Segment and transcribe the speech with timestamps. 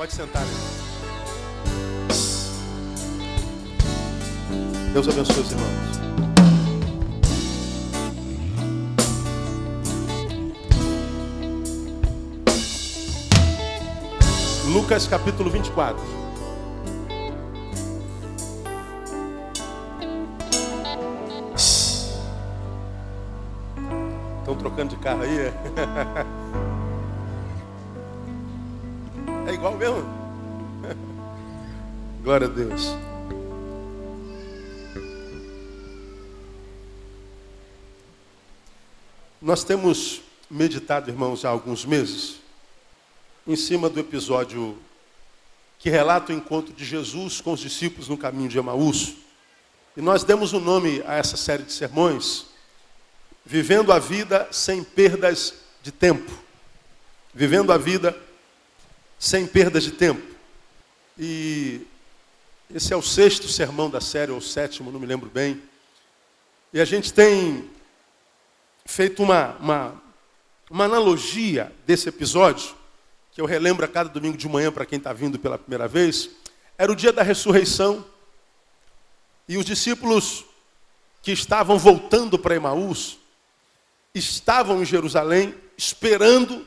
[0.00, 0.42] Pode sentar.
[4.94, 6.00] Deus abençoe os irmãos.
[14.72, 16.02] Lucas capítulo 24.
[24.38, 25.52] Estão trocando de carro aí?
[29.60, 30.02] Igual mesmo?
[32.24, 32.96] Glória a Deus.
[39.38, 42.36] Nós temos meditado, irmãos, há alguns meses
[43.46, 44.78] em cima do episódio
[45.78, 49.16] que relata o encontro de Jesus com os discípulos no caminho de Emaús.
[49.94, 52.46] E nós demos o um nome a essa série de sermões,
[53.44, 55.52] Vivendo a Vida Sem Perdas
[55.82, 56.32] de Tempo.
[57.34, 58.16] Vivendo a Vida
[59.22, 60.26] Sem Perdas de Tempo.
[61.18, 61.82] E
[62.74, 65.62] esse é o sexto sermão da série, ou o sétimo, não me lembro bem.
[66.72, 67.68] E a gente tem
[68.86, 70.02] feito uma, uma,
[70.70, 72.74] uma analogia desse episódio
[73.30, 76.30] que eu relembro a cada domingo de manhã para quem está vindo pela primeira vez,
[76.78, 78.02] era o dia da ressurreição.
[79.46, 80.46] E os discípulos
[81.20, 83.18] que estavam voltando para Emaús
[84.14, 86.66] estavam em Jerusalém esperando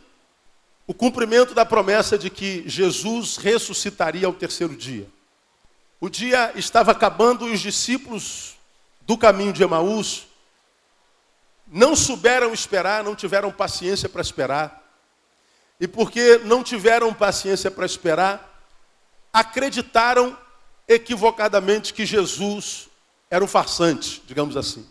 [0.85, 5.07] o cumprimento da promessa de que Jesus ressuscitaria ao terceiro dia.
[5.99, 8.57] O dia estava acabando e os discípulos
[9.01, 10.27] do caminho de Emaús
[11.65, 14.83] não souberam esperar, não tiveram paciência para esperar.
[15.79, 18.53] E porque não tiveram paciência para esperar,
[19.31, 20.37] acreditaram
[20.87, 22.89] equivocadamente que Jesus
[23.29, 24.85] era um farsante, digamos assim.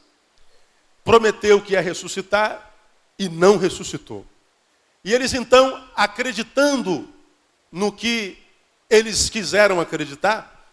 [1.04, 2.72] Prometeu que ia ressuscitar
[3.18, 4.26] e não ressuscitou.
[5.04, 7.08] E eles então, acreditando
[7.70, 8.38] no que
[8.88, 10.68] eles quiseram acreditar,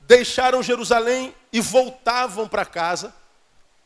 [0.00, 3.14] deixaram Jerusalém e voltavam para casa,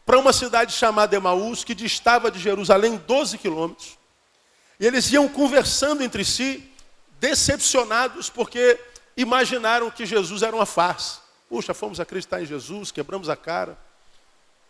[0.04, 3.96] para uma cidade chamada Emaús, que distava de Jerusalém 12 quilômetros.
[4.80, 6.70] E eles iam conversando entre si,
[7.20, 8.78] decepcionados, porque
[9.16, 11.20] imaginaram que Jesus era uma farsa.
[11.48, 13.78] Puxa, fomos acreditar em Jesus, quebramos a cara.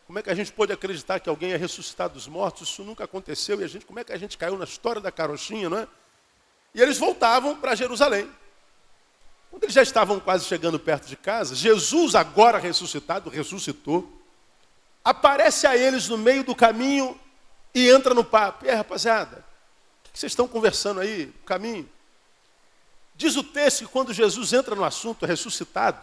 [0.08, 2.70] Como é que a gente pode acreditar que alguém é ressuscitado dos mortos?
[2.70, 3.60] Isso nunca aconteceu.
[3.60, 5.86] E a gente, como é que a gente caiu na história da carochinha, não é?
[6.74, 8.26] E eles voltavam para Jerusalém.
[9.50, 14.10] Quando eles já estavam quase chegando perto de casa, Jesus, agora ressuscitado, ressuscitou,
[15.04, 17.20] aparece a eles no meio do caminho
[17.74, 18.64] e entra no papo.
[18.64, 19.44] E aí, rapaziada,
[20.10, 21.88] que vocês estão conversando aí, no caminho?
[23.14, 26.00] Diz o texto que quando Jesus entra no assunto ressuscitado,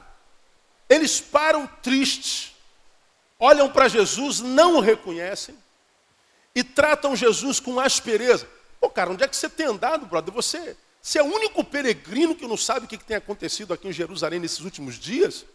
[0.87, 2.54] eles param tristes,
[3.45, 5.55] olham para Jesus, não o reconhecem
[6.55, 8.47] e tratam Jesus com aspereza.
[8.79, 10.33] Pô, cara, onde é que você tem andado, brother?
[10.33, 13.93] Você, você é o único peregrino que não sabe o que tem acontecido aqui em
[13.93, 15.45] Jerusalém nesses últimos dias?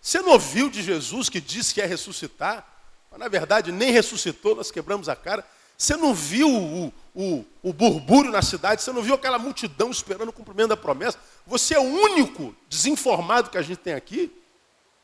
[0.00, 2.66] Você não ouviu de Jesus que disse que ia ressuscitar?
[3.10, 5.46] Mas na verdade nem ressuscitou, nós quebramos a cara.
[5.76, 10.28] Você não viu o, o, o burbúrio na cidade, você não viu aquela multidão esperando
[10.28, 11.18] o cumprimento da promessa.
[11.46, 14.30] Você é o único desinformado que a gente tem aqui.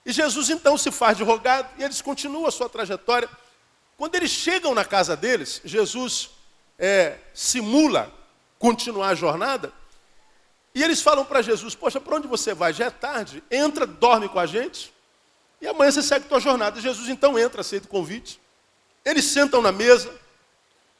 [0.06, 3.28] E Jesus então se faz de rogado e eles continuam a sua trajetória.
[3.98, 6.30] Quando eles chegam na casa deles, Jesus
[6.78, 8.14] é, simula
[8.56, 9.72] continuar a jornada.
[10.72, 12.72] E eles falam para Jesus: Poxa, para onde você vai?
[12.72, 14.94] Já é tarde, entra, dorme com a gente.
[15.60, 16.80] E amanhã você segue tua jornada.
[16.80, 18.40] Jesus então entra, aceita o convite.
[19.04, 20.12] Eles sentam na mesa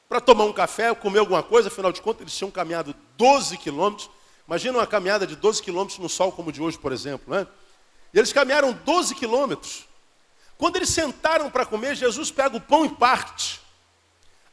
[0.09, 4.09] para tomar um café, comer alguma coisa, afinal de contas, eles tinham caminhado 12 quilômetros.
[4.45, 7.33] Imagina uma caminhada de 12 quilômetros no sol como o de hoje, por exemplo.
[7.33, 7.47] Né?
[8.13, 9.87] E eles caminharam 12 quilômetros.
[10.57, 13.61] Quando eles sentaram para comer, Jesus pega o pão e parte.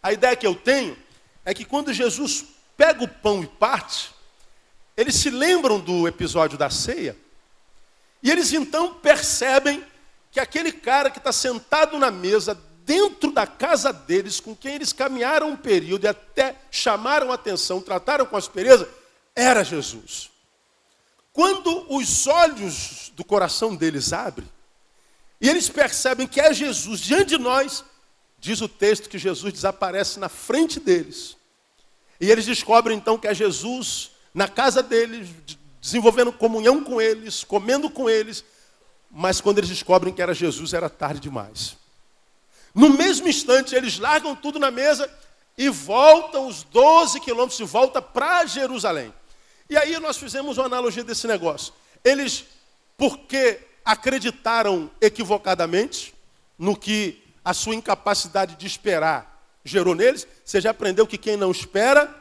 [0.02, 0.96] A ideia que eu tenho
[1.44, 2.44] é que quando Jesus
[2.76, 4.12] pega o pão e parte,
[4.96, 7.16] eles se lembram do episódio da ceia,
[8.22, 9.84] e eles então percebem
[10.30, 14.92] que aquele cara que está sentado na mesa dentro da casa deles, com quem eles
[14.92, 18.88] caminharam um período e até chamaram atenção, trataram com aspereza,
[19.34, 20.30] era Jesus.
[21.34, 24.48] Quando os olhos do coração deles abrem,
[25.40, 27.84] e eles percebem que é Jesus diante de nós,
[28.38, 31.36] diz o texto que Jesus desaparece na frente deles.
[32.20, 35.28] E eles descobrem então que é Jesus na casa deles,
[35.80, 38.44] desenvolvendo comunhão com eles, comendo com eles,
[39.10, 41.76] mas quando eles descobrem que era Jesus, era tarde demais.
[42.72, 45.12] No mesmo instante, eles largam tudo na mesa
[45.58, 49.12] e voltam os 12 quilômetros de volta para Jerusalém.
[49.68, 51.72] E aí nós fizemos uma analogia desse negócio.
[52.04, 52.44] Eles,
[52.96, 56.14] porque acreditaram equivocadamente
[56.58, 59.34] no que a sua incapacidade de esperar
[59.64, 62.14] gerou neles, você já aprendeu que quem não espera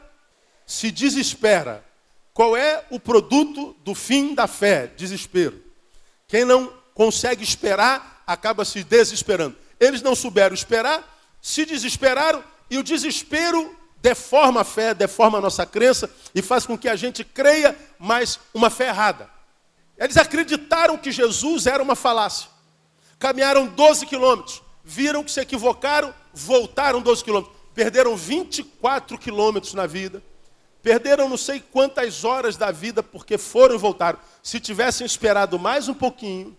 [0.66, 1.84] se desespera.
[2.32, 4.88] Qual é o produto do fim da fé?
[4.96, 5.62] Desespero.
[6.26, 9.56] Quem não consegue esperar acaba se desesperando.
[9.78, 11.04] Eles não souberam esperar,
[11.40, 16.76] se desesperaram e o desespero deforma a fé, deforma a nossa crença e faz com
[16.76, 19.30] que a gente creia, mas uma fé errada.
[19.96, 22.50] Eles acreditaram que Jesus era uma falácia.
[23.18, 27.56] Caminharam 12 quilômetros, viram que se equivocaram, voltaram 12 quilômetros.
[27.74, 30.22] Perderam 24 quilômetros na vida.
[30.82, 34.18] Perderam não sei quantas horas da vida porque foram e voltaram.
[34.42, 36.54] Se tivessem esperado mais um pouquinho,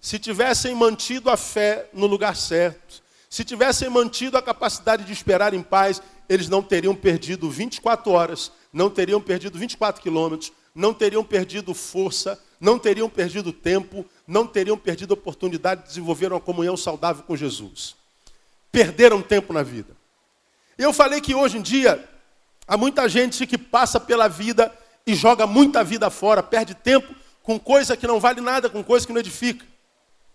[0.00, 3.00] se tivessem mantido a fé no lugar certo,
[3.30, 8.52] se tivessem mantido a capacidade de esperar em paz, eles não teriam perdido 24 horas,
[8.72, 14.78] não teriam perdido 24 quilômetros, não teriam perdido força, não teriam perdido tempo, não teriam
[14.78, 17.96] perdido a oportunidade de desenvolver uma comunhão saudável com Jesus.
[18.70, 19.96] Perderam tempo na vida.
[20.78, 22.08] Eu falei que hoje em dia
[22.64, 24.72] há muita gente que passa pela vida
[25.04, 27.12] e joga muita vida fora, perde tempo
[27.42, 29.66] com coisa que não vale nada, com coisa que não edifica.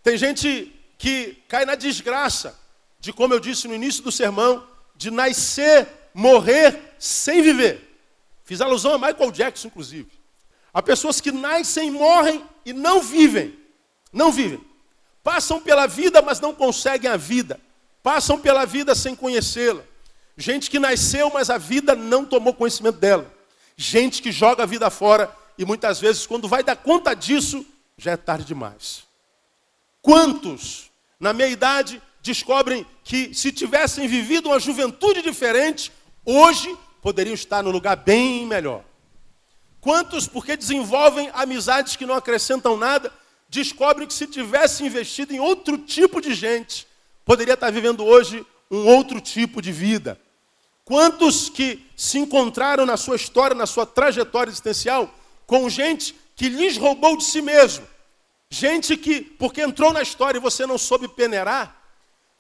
[0.04, 2.54] Tem gente que cai na desgraça
[3.00, 8.00] de, como eu disse no início do sermão, de nascer, morrer sem viver.
[8.44, 10.12] Fiz alusão a Michael Jackson, inclusive.
[10.74, 13.58] Há pessoas que nascem, morrem e não vivem.
[14.12, 14.62] Não vivem.
[15.24, 17.60] Passam pela vida, mas não conseguem a vida.
[18.04, 19.82] Passam pela vida sem conhecê-la.
[20.38, 23.32] Gente que nasceu, mas a vida não tomou conhecimento dela.
[23.76, 27.66] Gente que joga a vida fora e muitas vezes, quando vai dar conta disso,
[27.98, 29.04] já é tarde demais.
[30.02, 35.92] Quantos, na minha idade, descobrem que se tivessem vivido uma juventude diferente,
[36.26, 38.84] hoje poderiam estar no lugar bem melhor?
[39.80, 43.14] Quantos, porque desenvolvem amizades que não acrescentam nada,
[43.48, 46.88] descobrem que se tivesse investido em outro tipo de gente,
[47.24, 50.20] poderia estar vivendo hoje um outro tipo de vida?
[50.84, 55.14] Quantos que se encontraram na sua história, na sua trajetória existencial,
[55.46, 57.86] com gente que lhes roubou de si mesmo?
[58.50, 61.75] Gente que, porque entrou na história e você não soube peneirar,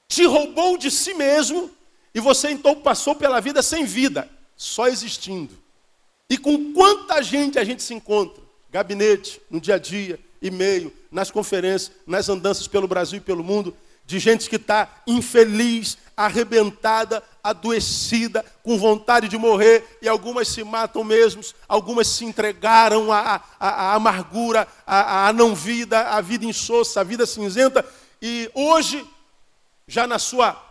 [0.07, 1.69] te roubou de si mesmo
[2.13, 5.53] e você então passou pela vida sem vida, só existindo.
[6.29, 8.43] E com quanta gente a gente se encontra?
[8.71, 13.75] Gabinete, no dia a dia, e-mail, nas conferências, nas andanças pelo Brasil e pelo mundo,
[14.05, 21.03] de gente que está infeliz, arrebentada, adoecida, com vontade de morrer, e algumas se matam
[21.03, 27.03] mesmo, algumas se entregaram à, à, à amargura, à, à não-vida, à vida insossa, à
[27.03, 27.83] vida cinzenta,
[28.21, 29.03] e hoje,
[29.87, 30.61] já na sua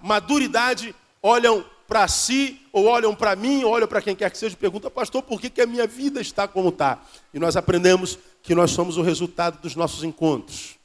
[0.00, 4.54] maduridade, olham para si, ou olham para mim, ou olham para quem quer que seja,
[4.54, 7.02] e perguntam, pastor, por que, que a minha vida está como está?
[7.34, 10.78] E nós aprendemos que nós somos o resultado dos nossos encontros.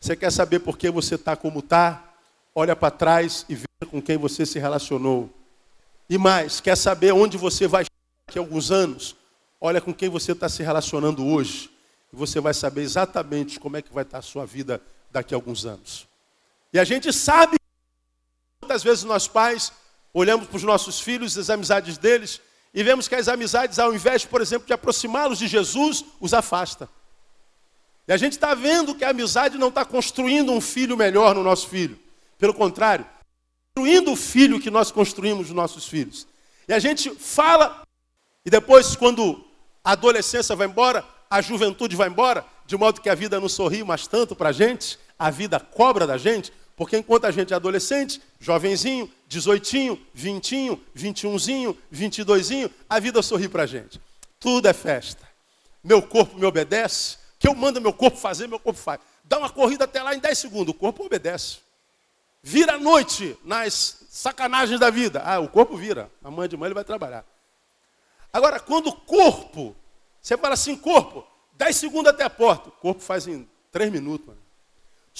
[0.00, 2.02] Você quer saber por que você está como está?
[2.54, 5.28] Olha para trás e veja com quem você se relacionou.
[6.08, 7.84] E mais, quer saber onde você vai
[8.26, 9.14] daqui a alguns anos?
[9.60, 11.70] Olha com quem você está se relacionando hoje.
[12.10, 14.80] E você vai saber exatamente como é que vai estar a sua vida
[15.10, 16.07] daqui a alguns anos.
[16.72, 17.56] E a gente sabe,
[18.60, 19.72] muitas vezes nós pais
[20.12, 22.40] olhamos para os nossos filhos, as amizades deles,
[22.74, 26.88] e vemos que as amizades, ao invés, por exemplo, de aproximá-los de Jesus, os afasta.
[28.06, 31.42] E a gente está vendo que a amizade não está construindo um filho melhor no
[31.42, 31.98] nosso filho.
[32.38, 33.06] Pelo contrário,
[33.74, 36.26] construindo o filho que nós construímos nos nossos filhos.
[36.66, 37.82] E a gente fala,
[38.44, 39.44] e depois, quando
[39.84, 43.84] a adolescência vai embora, a juventude vai embora, de modo que a vida não sorri
[43.84, 47.56] mais tanto para a gente, a vida cobra da gente, porque enquanto a gente é
[47.56, 52.50] adolescente, jovenzinho, 18, 20, 21, 22,
[52.88, 54.00] a vida sorri para a gente.
[54.38, 55.28] Tudo é festa.
[55.82, 59.00] Meu corpo me obedece, que eu mando meu corpo fazer, meu corpo faz.
[59.24, 61.58] Dá uma corrida até lá em 10 segundos, o corpo obedece.
[62.42, 65.22] Vira a noite nas sacanagens da vida.
[65.24, 66.10] Ah, o corpo vira.
[66.22, 67.24] Amanhã de manhã ele vai trabalhar.
[68.32, 69.74] Agora, quando o corpo,
[70.20, 72.68] você fala assim, corpo, 10 segundos até a porta.
[72.68, 74.34] O corpo faz em 3 minutos.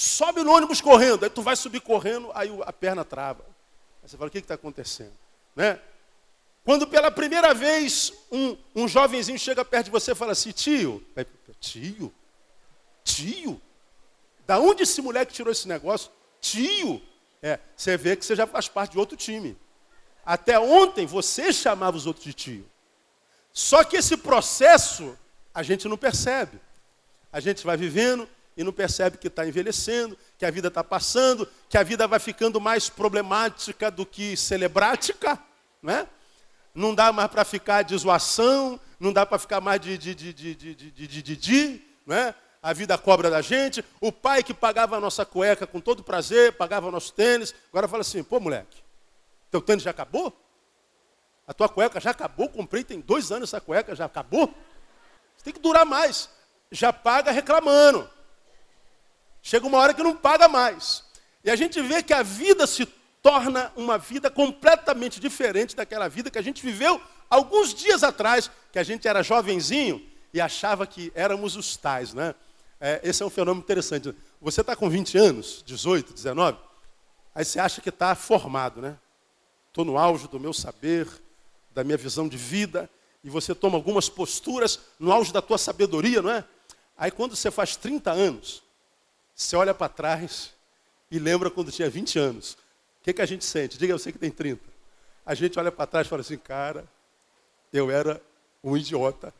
[0.00, 3.44] Sobe no ônibus correndo, aí tu vai subir correndo, aí a perna trava.
[4.00, 5.12] Aí você fala, o que está acontecendo?
[5.56, 5.76] Né?
[6.64, 11.04] Quando pela primeira vez um, um jovenzinho chega perto de você e fala assim, tio,
[11.16, 11.26] aí,
[11.58, 12.14] tio,
[13.02, 13.60] tio,
[14.46, 16.12] da onde esse moleque tirou esse negócio?
[16.40, 17.02] Tio,
[17.42, 19.58] é, você vê que você já faz parte de outro time.
[20.24, 22.70] Até ontem você chamava os outros de tio.
[23.52, 25.18] Só que esse processo
[25.52, 26.60] a gente não percebe.
[27.32, 28.28] A gente vai vivendo,
[28.58, 32.18] e não percebe que está envelhecendo, que a vida está passando, que a vida vai
[32.18, 35.38] ficando mais problemática do que celebrática,
[35.80, 36.08] não é?
[36.74, 40.32] Não dá mais para ficar de zoação, não dá para ficar mais de, de, de,
[40.32, 42.34] de, de, de, de, de, de, não é?
[42.60, 43.84] A vida cobra da gente.
[44.00, 47.86] O pai que pagava a nossa cueca com todo prazer, pagava o nosso tênis, agora
[47.86, 48.82] fala assim, pô moleque,
[49.52, 50.36] teu tênis já acabou?
[51.46, 54.52] A tua cueca já acabou, comprei tem dois anos essa cueca, já acabou?
[55.36, 56.28] Você tem que durar mais.
[56.72, 58.17] Já paga reclamando.
[59.42, 61.04] Chega uma hora que não paga mais.
[61.44, 62.86] E a gente vê que a vida se
[63.22, 68.78] torna uma vida completamente diferente daquela vida que a gente viveu alguns dias atrás, que
[68.78, 72.34] a gente era jovenzinho e achava que éramos os tais, né?
[72.80, 74.14] É, esse é um fenômeno interessante.
[74.40, 76.58] Você está com 20 anos, 18, 19,
[77.34, 78.96] aí você acha que está formado, né?
[79.68, 81.08] Estou no auge do meu saber,
[81.72, 82.88] da minha visão de vida,
[83.22, 86.44] e você toma algumas posturas no auge da tua sabedoria, não é?
[86.96, 88.62] Aí quando você faz 30 anos,
[89.38, 90.52] você olha para trás
[91.08, 92.54] e lembra quando tinha 20 anos.
[93.00, 93.78] O que, que a gente sente?
[93.78, 94.60] Diga você que tem 30.
[95.24, 96.84] A gente olha para trás e fala assim, cara,
[97.72, 98.20] eu era
[98.64, 99.32] um idiota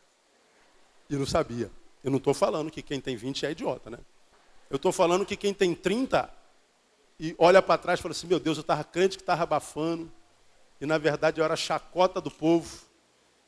[1.10, 1.68] e não sabia.
[2.04, 3.98] Eu não estou falando que quem tem 20 é idiota, né?
[4.70, 6.32] Eu estou falando que quem tem 30
[7.18, 10.08] e olha para trás e fala assim, meu Deus, eu estava crente que estava abafando,
[10.80, 12.82] e na verdade eu era chacota do povo,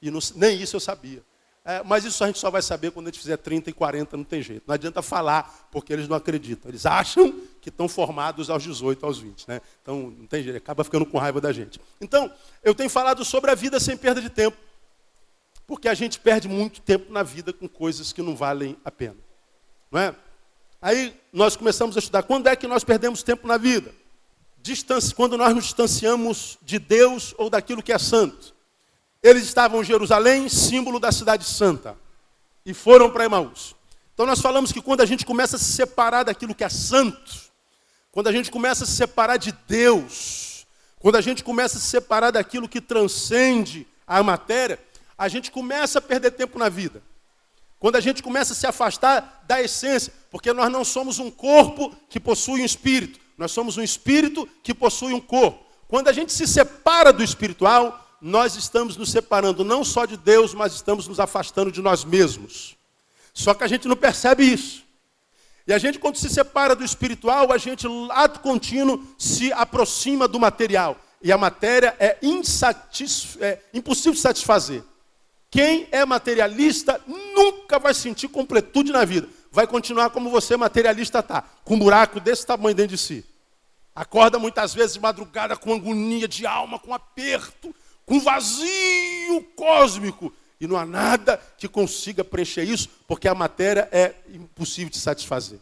[0.03, 1.23] e não, nem isso eu sabia.
[1.65, 4.17] É, mas isso a gente só vai saber quando a gente fizer 30 e 40,
[4.17, 4.65] não tem jeito.
[4.67, 6.71] Não adianta falar, porque eles não acreditam.
[6.71, 9.47] Eles acham que estão formados aos 18, aos 20.
[9.47, 9.61] Né?
[9.83, 11.79] Então, não tem jeito, acaba ficando com raiva da gente.
[12.01, 14.57] Então, eu tenho falado sobre a vida sem perda de tempo.
[15.67, 19.17] Porque a gente perde muito tempo na vida com coisas que não valem a pena.
[19.91, 20.17] Não é?
[20.83, 23.95] Aí nós começamos a estudar quando é que nós perdemos tempo na vida.
[24.63, 28.55] Distância, quando nós nos distanciamos de Deus ou daquilo que é santo.
[29.23, 31.97] Eles estavam em Jerusalém, símbolo da cidade santa,
[32.65, 33.75] e foram para Emaús.
[34.15, 37.51] Então nós falamos que quando a gente começa a se separar daquilo que é santo,
[38.11, 40.67] quando a gente começa a se separar de Deus,
[40.99, 44.79] quando a gente começa a se separar daquilo que transcende a matéria,
[45.17, 47.03] a gente começa a perder tempo na vida.
[47.79, 51.97] Quando a gente começa a se afastar da essência, porque nós não somos um corpo
[52.09, 55.65] que possui um espírito, nós somos um espírito que possui um corpo.
[55.89, 60.53] Quando a gente se separa do espiritual, nós estamos nos separando não só de Deus,
[60.53, 62.77] mas estamos nos afastando de nós mesmos.
[63.33, 64.85] Só que a gente não percebe isso.
[65.67, 70.41] E a gente, quando se separa do espiritual, a gente, lado contínuo, se aproxima do
[70.41, 70.97] material.
[71.23, 72.19] E a matéria é,
[73.41, 74.83] é impossível de satisfazer.
[75.51, 79.29] Quem é materialista nunca vai sentir completude na vida.
[79.51, 83.25] Vai continuar como você materialista está, com um buraco desse tamanho dentro de si.
[83.95, 87.75] Acorda muitas vezes de madrugada com agonia de alma, com aperto,
[88.11, 90.33] com vazio cósmico.
[90.61, 95.61] E não há nada que consiga preencher isso, porque a matéria é impossível de satisfazer.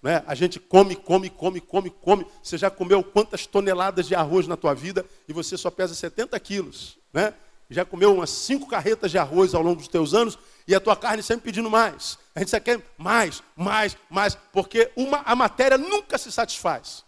[0.00, 0.22] Né?
[0.24, 2.24] A gente come, come, come, come, come.
[2.40, 6.38] Você já comeu quantas toneladas de arroz na tua vida e você só pesa 70
[6.38, 6.96] quilos.
[7.12, 7.34] Né?
[7.70, 10.96] já comeu umas cinco carretas de arroz ao longo dos teus anos e a tua
[10.96, 12.16] carne sempre pedindo mais.
[12.34, 17.04] A gente só quer mais, mais, mais, porque uma, a matéria nunca se satisfaz.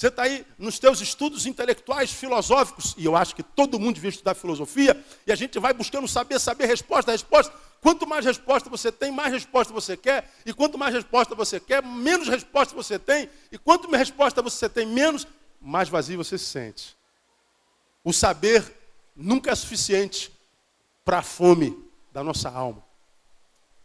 [0.00, 4.08] Você está aí nos teus estudos intelectuais, filosóficos, e eu acho que todo mundo devia
[4.08, 7.52] estudar filosofia, e a gente vai buscando saber, saber resposta, resposta.
[7.82, 11.82] Quanto mais resposta você tem, mais resposta você quer, e quanto mais resposta você quer,
[11.82, 15.26] menos resposta você tem, e quanto mais resposta você tem, menos,
[15.60, 16.96] mais vazio você se sente.
[18.02, 18.64] O saber
[19.14, 20.32] nunca é suficiente
[21.04, 21.78] para a fome
[22.10, 22.82] da nossa alma.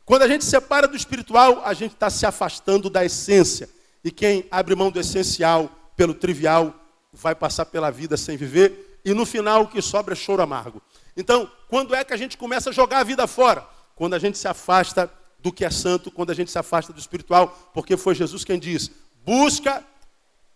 [0.06, 3.70] Quando a gente se separa do espiritual, a gente está se afastando da essência.
[4.02, 6.74] E quem abre mão do essencial pelo trivial
[7.12, 9.00] vai passar pela vida sem viver.
[9.04, 10.82] E no final o que sobra é choro amargo.
[11.16, 13.66] Então, quando é que a gente começa a jogar a vida fora?
[13.96, 17.00] Quando a gente se afasta do que é santo, quando a gente se afasta do
[17.00, 18.92] espiritual, porque foi Jesus quem diz:
[19.24, 19.84] busca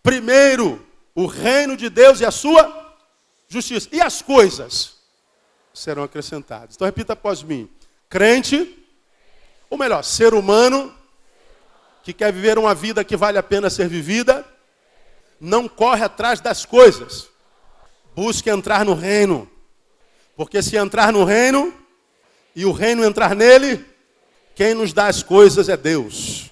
[0.02, 2.96] primeiro o reino de Deus e a sua
[3.48, 3.88] justiça.
[3.92, 4.96] E as coisas
[5.72, 6.74] serão acrescentadas.
[6.74, 7.68] Então repita após mim.
[8.08, 8.76] Crente,
[9.68, 10.92] ou melhor, ser humano
[12.02, 14.44] que quer viver uma vida que vale a pena ser vivida,
[15.40, 17.28] não corre atrás das coisas.
[18.14, 19.50] Busque entrar no reino.
[20.36, 21.72] Porque se entrar no reino
[22.54, 23.84] e o reino entrar nele,
[24.54, 26.50] quem nos dá as coisas é Deus.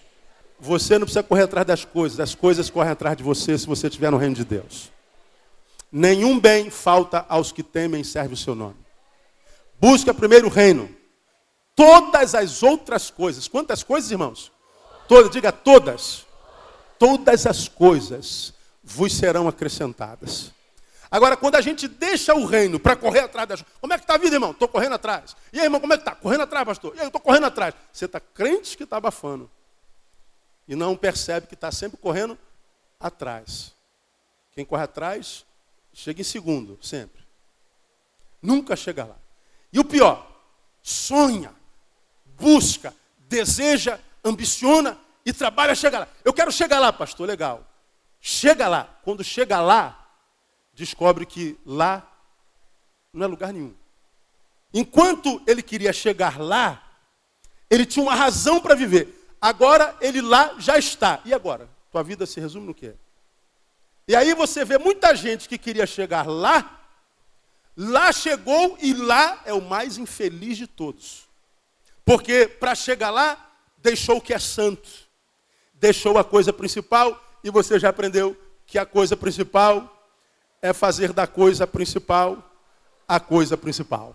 [0.59, 3.87] Você não precisa correr atrás das coisas, as coisas correm atrás de você se você
[3.87, 4.91] estiver no reino de Deus.
[5.91, 8.77] Nenhum bem falta aos que temem e servem o seu nome.
[9.81, 10.95] Busca primeiro o reino.
[11.77, 13.47] Todas as outras coisas.
[13.47, 14.51] Quantas coisas, irmãos?
[15.07, 16.27] Todas, diga todas.
[16.99, 18.53] Todas as coisas
[18.89, 20.53] vos serão acrescentadas.
[21.11, 24.15] Agora, quando a gente deixa o reino para correr atrás das Como é que está
[24.15, 24.51] a vida, irmão?
[24.51, 25.37] Estou correndo atrás.
[25.53, 26.15] E aí, irmão, como é que está?
[26.15, 26.95] Correndo atrás, pastor.
[26.95, 27.75] E aí, eu estou correndo atrás.
[27.93, 29.51] Você está crente que está abafando.
[30.67, 32.39] E não percebe que está sempre correndo
[33.01, 33.75] atrás.
[34.53, 35.47] Quem corre atrás
[35.99, 37.25] Chega em segundo, sempre.
[38.41, 39.17] Nunca chega lá.
[39.73, 40.31] E o pior,
[40.81, 41.53] sonha,
[42.39, 42.95] busca,
[43.29, 46.09] deseja, ambiciona e trabalha, chega lá.
[46.25, 47.68] Eu quero chegar lá, pastor, legal.
[48.21, 48.99] Chega lá.
[49.03, 50.09] Quando chega lá,
[50.75, 52.07] descobre que lá
[53.13, 53.75] Não é lugar nenhum.
[54.73, 56.83] Enquanto ele queria chegar lá,
[57.71, 59.35] ele tinha uma razão para viver.
[59.41, 61.21] Agora ele lá já está.
[61.25, 61.69] E agora?
[61.91, 62.95] Tua vida se resume no quê?
[64.07, 66.81] E aí você vê muita gente que queria chegar lá,
[67.77, 71.29] lá chegou e lá é o mais infeliz de todos.
[72.05, 74.89] Porque para chegar lá, deixou o que é santo,
[75.75, 78.37] deixou a coisa principal, e você já aprendeu
[78.67, 80.07] que a coisa principal
[80.61, 82.45] é fazer da coisa principal
[83.07, 84.15] a coisa principal.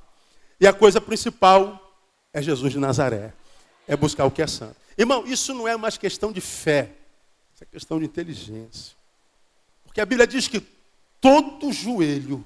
[0.60, 1.98] E a coisa principal
[2.32, 3.34] é Jesus de Nazaré,
[3.88, 4.76] é buscar o que é santo.
[4.96, 6.92] Irmão, isso não é mais questão de fé,
[7.56, 8.96] isso é questão de inteligência.
[9.84, 10.62] Porque a Bíblia diz que
[11.20, 12.46] todo joelho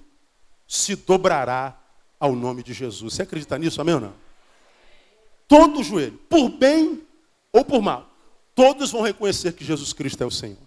[0.66, 1.78] se dobrará
[2.18, 3.14] ao nome de Jesus.
[3.14, 4.14] Você acredita nisso, amém ou não?
[5.50, 7.06] Todo joelho, por bem
[7.52, 8.10] ou por mal,
[8.56, 10.67] todos vão reconhecer que Jesus Cristo é o Senhor.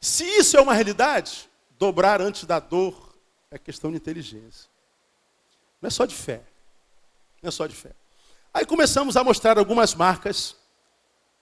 [0.00, 3.14] Se isso é uma realidade, dobrar antes da dor
[3.50, 4.68] é questão de inteligência.
[5.80, 6.42] Não é só de fé.
[7.42, 7.90] Não é só de fé.
[8.52, 10.56] Aí começamos a mostrar algumas marcas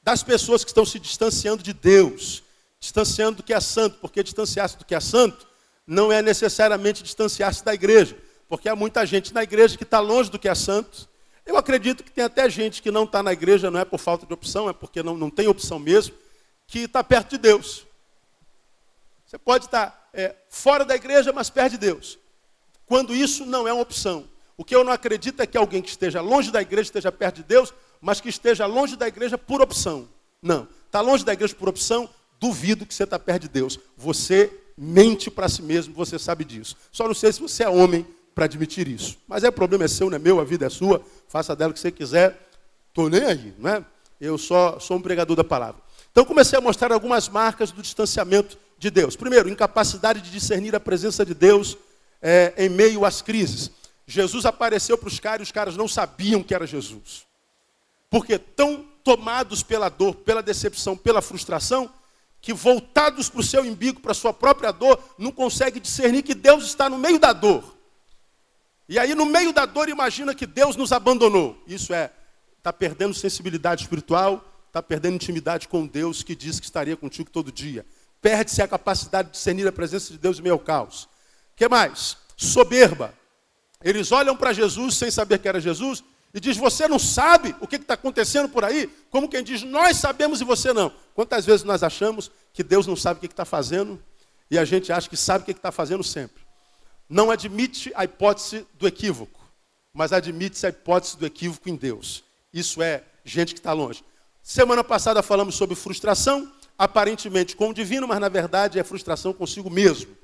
[0.03, 2.43] das pessoas que estão se distanciando de Deus,
[2.79, 5.47] distanciando do que é santo, porque distanciar-se do que é santo
[5.87, 8.17] não é necessariamente distanciar-se da igreja,
[8.49, 11.09] porque há muita gente na igreja que está longe do que é santo.
[11.45, 14.27] Eu acredito que tem até gente que não está na igreja, não é por falta
[14.27, 16.15] de opção, é porque não, não tem opção mesmo,
[16.67, 17.86] que está perto de Deus.
[19.37, 22.19] Você pode estar é, fora da igreja, mas perto de Deus.
[22.87, 24.25] Quando isso não é uma opção.
[24.57, 27.37] O que eu não acredito é que alguém que esteja longe da igreja esteja perto
[27.37, 30.09] de Deus, mas que esteja longe da igreja por opção.
[30.41, 30.67] Não.
[30.87, 32.09] Está longe da igreja por opção,
[32.41, 33.79] duvido que você está perto de Deus.
[33.95, 36.75] Você mente para si mesmo, você sabe disso.
[36.91, 39.19] Só não sei se você é homem para admitir isso.
[39.29, 41.03] Mas é problema é seu, não é meu, a vida é sua.
[41.29, 42.49] Faça dela o que você quiser.
[42.89, 43.85] Estou nem aí, não é?
[44.19, 45.83] Eu só sou um pregador da palavra.
[46.11, 49.17] Então comecei a mostrar algumas marcas do distanciamento de Deus.
[49.17, 51.77] Primeiro, incapacidade de discernir a presença de Deus
[52.21, 53.71] é, em meio às crises.
[54.07, 57.27] Jesus apareceu para os caras e os caras não sabiam que era Jesus.
[58.09, 61.91] Porque tão tomados pela dor, pela decepção, pela frustração,
[62.41, 66.35] que voltados para o seu umbigo, para a sua própria dor, não conseguem discernir que
[66.35, 67.77] Deus está no meio da dor.
[68.89, 71.61] E aí, no meio da dor, imagina que Deus nos abandonou.
[71.67, 72.13] Isso é,
[72.57, 77.51] está perdendo sensibilidade espiritual, está perdendo intimidade com Deus que diz que estaria contigo todo
[77.51, 77.85] dia.
[78.27, 81.09] Perde-se a capacidade de discernir a presença de Deus em meio ao caos.
[81.55, 82.17] Que mais?
[82.37, 83.15] Soberba.
[83.81, 86.03] Eles olham para Jesus sem saber que era Jesus
[86.35, 88.89] e diz: Você não sabe o que está acontecendo por aí?
[89.11, 90.93] Como quem diz: Nós sabemos e você não.
[91.15, 94.03] Quantas vezes nós achamos que Deus não sabe o que está fazendo
[94.51, 96.43] e a gente acha que sabe o que está fazendo sempre?
[97.09, 99.41] Não admite a hipótese do equívoco,
[99.95, 102.25] mas admite-se a hipótese do equívoco em Deus.
[102.53, 104.03] Isso é gente que está longe.
[104.43, 109.71] Semana passada falamos sobre frustração, aparentemente com o divino, mas na verdade é frustração consigo
[109.71, 110.17] mesmo.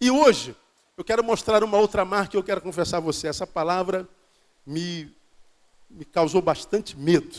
[0.00, 0.54] E hoje
[0.96, 3.28] eu quero mostrar uma outra marca que eu quero confessar a você.
[3.28, 4.08] Essa palavra
[4.66, 5.14] me,
[5.88, 7.36] me causou bastante medo.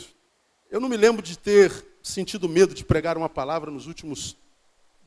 [0.70, 4.36] Eu não me lembro de ter sentido medo de pregar uma palavra nos últimos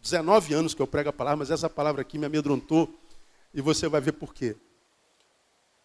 [0.01, 2.93] 19 anos que eu prego a palavra, mas essa palavra aqui me amedrontou
[3.53, 4.55] e você vai ver por quê.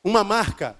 [0.03, 0.77] Uma marca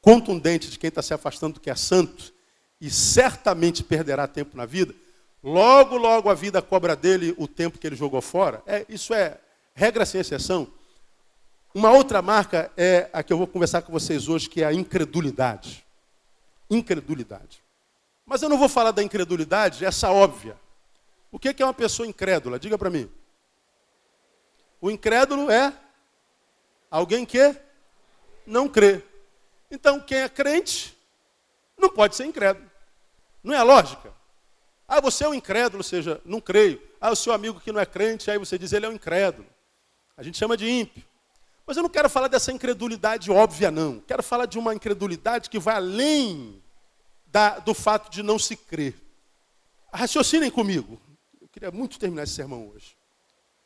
[0.00, 2.32] contundente de quem está se afastando do que é santo
[2.80, 4.94] e certamente perderá tempo na vida,
[5.42, 8.62] logo, logo a vida cobra dele o tempo que ele jogou fora.
[8.66, 9.38] É, isso é
[9.74, 10.68] regra sem exceção.
[11.74, 14.72] Uma outra marca é a que eu vou conversar com vocês hoje, que é a
[14.72, 15.86] incredulidade.
[16.68, 17.62] Incredulidade.
[18.26, 20.56] Mas eu não vou falar da incredulidade, essa óbvia.
[21.30, 22.58] O que é uma pessoa incrédula?
[22.58, 23.10] Diga para mim.
[24.80, 25.72] O incrédulo é
[26.90, 27.56] alguém que
[28.46, 29.02] não crê.
[29.70, 30.96] Então, quem é crente
[31.78, 32.68] não pode ser incrédulo.
[33.42, 34.12] Não é a lógica?
[34.92, 36.82] Ah, você é um incrédulo, ou seja, não creio.
[37.00, 39.46] Ah, o seu amigo que não é crente, aí você diz ele é um incrédulo.
[40.16, 41.04] A gente chama de ímpio.
[41.64, 44.00] Mas eu não quero falar dessa incredulidade óbvia, não.
[44.00, 46.60] Quero falar de uma incredulidade que vai além
[47.28, 48.96] da, do fato de não se crer.
[49.92, 51.00] Raciocinem comigo.
[51.40, 52.96] Eu queria muito terminar esse sermão hoje.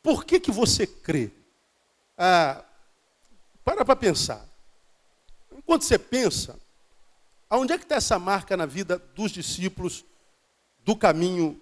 [0.03, 1.31] Por que, que você crê?
[2.15, 2.63] Ah,
[3.63, 4.47] para para pensar.
[5.51, 6.55] Enquanto você pensa,
[7.49, 10.05] aonde é que está essa marca na vida dos discípulos
[10.85, 11.59] do caminho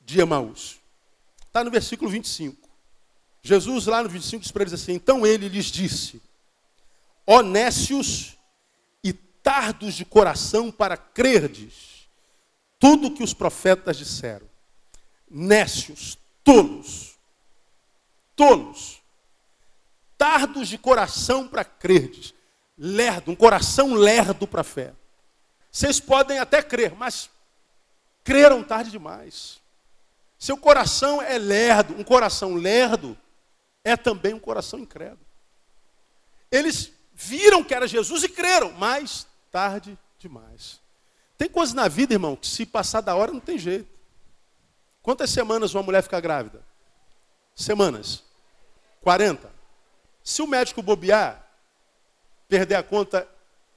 [0.00, 0.78] de Emaús?
[1.46, 2.68] Está no versículo 25.
[3.42, 6.20] Jesus, lá no 25, diz para eles assim: Então ele lhes disse:
[7.24, 8.36] Honécios
[9.02, 11.92] e tardos de coração para crerdes
[12.82, 14.44] tudo que os profetas disseram.
[15.30, 17.16] Nécios, tolos,
[18.34, 19.00] tolos,
[20.18, 22.34] tardos de coração para crerdes.
[22.76, 24.94] Lerdo, um coração lerdo para a fé.
[25.70, 27.30] Vocês podem até crer, mas
[28.24, 29.60] creram tarde demais.
[30.38, 33.16] Seu coração é lerdo, um coração lerdo
[33.84, 35.26] é também um coração incrédulo.
[36.50, 40.80] eles viram que era Jesus e creram, mas tarde demais.
[41.38, 43.88] Tem coisas na vida, irmão, que se passar da hora não tem jeito.
[45.02, 46.64] Quantas semanas uma mulher fica grávida?
[47.54, 48.22] Semanas.
[49.02, 49.50] 40.
[50.22, 51.44] Se o médico bobear,
[52.48, 53.28] perder a conta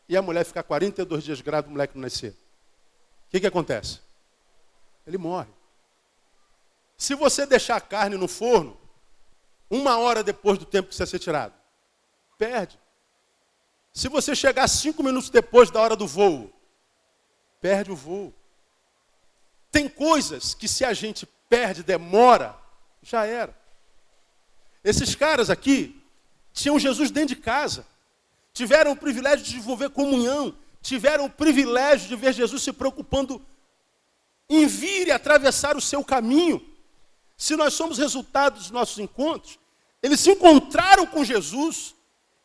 [0.08, 2.32] e a mulher ficar 42 dias grávida, o moleque não nascer.
[2.32, 4.00] O que, que acontece?
[5.06, 5.50] Ele morre.
[6.98, 8.78] Se você deixar a carne no forno,
[9.70, 11.54] uma hora depois do tempo que você ser tirado,
[12.38, 12.80] perde.
[13.94, 16.52] Se você chegar cinco minutos depois da hora do voo,
[17.62, 18.34] perde o voo.
[19.72, 22.58] Tem coisas que se a gente perde, demora,
[23.02, 23.56] já era.
[24.84, 26.02] Esses caras aqui
[26.54, 27.86] tinham Jesus dentro de casa,
[28.54, 33.46] tiveram o privilégio de desenvolver comunhão, tiveram o privilégio de ver Jesus se preocupando
[34.50, 36.64] em vir e atravessar o seu caminho.
[37.38, 39.60] Se nós somos resultado dos nossos encontros,
[40.02, 41.96] eles se encontraram com Jesus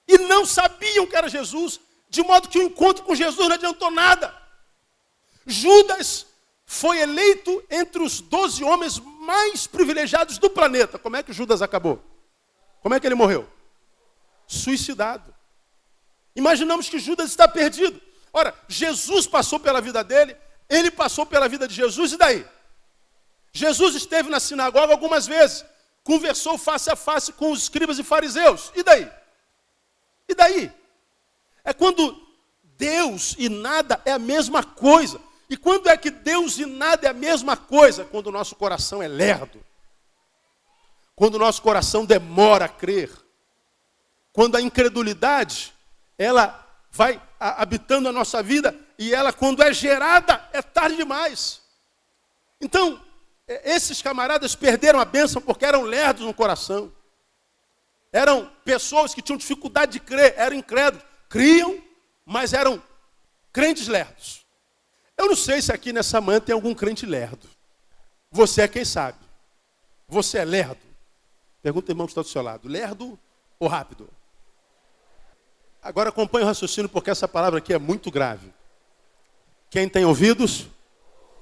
[0.08, 3.90] e não sabiam que era Jesus, de modo que o encontro com Jesus não adiantou
[3.90, 4.34] nada.
[5.46, 6.26] Judas
[6.64, 10.98] foi eleito entre os doze homens mais privilegiados do planeta.
[10.98, 12.02] Como é que Judas acabou?
[12.80, 13.48] Como é que ele morreu?
[14.46, 15.34] Suicidado.
[16.34, 18.00] Imaginamos que Judas está perdido.
[18.32, 20.36] Ora, Jesus passou pela vida dele,
[20.70, 22.46] ele passou pela vida de Jesus, e daí?
[23.52, 25.64] Jesus esteve na sinagoga algumas vezes,
[26.04, 29.10] conversou face a face com os escribas e fariseus, e daí?
[30.28, 30.72] E daí?
[31.64, 32.30] É quando
[32.62, 35.20] Deus e nada é a mesma coisa.
[35.50, 38.04] E quando é que Deus e nada é a mesma coisa?
[38.04, 39.62] Quando o nosso coração é lerdo.
[41.14, 43.10] Quando o nosso coração demora a crer.
[44.32, 45.74] Quando a incredulidade,
[46.16, 51.62] ela vai habitando a nossa vida e ela, quando é gerada, é tarde demais.
[52.60, 53.00] Então,
[53.48, 56.92] esses camaradas perderam a bênção porque eram lerdos no coração.
[58.12, 61.06] Eram pessoas que tinham dificuldade de crer, eram incrédulos.
[61.28, 61.80] Criam,
[62.26, 62.82] mas eram
[63.52, 64.44] crentes lerdos.
[65.16, 67.48] Eu não sei se aqui nessa manhã tem algum crente lerdo.
[68.30, 69.18] Você é quem sabe.
[70.06, 70.80] Você é lerdo?
[71.62, 72.68] Pergunta o irmão que está do seu lado.
[72.68, 73.18] Lerdo
[73.58, 74.08] ou rápido?
[75.82, 78.52] Agora acompanhe o raciocínio porque essa palavra aqui é muito grave.
[79.70, 80.66] Quem tem ouvidos,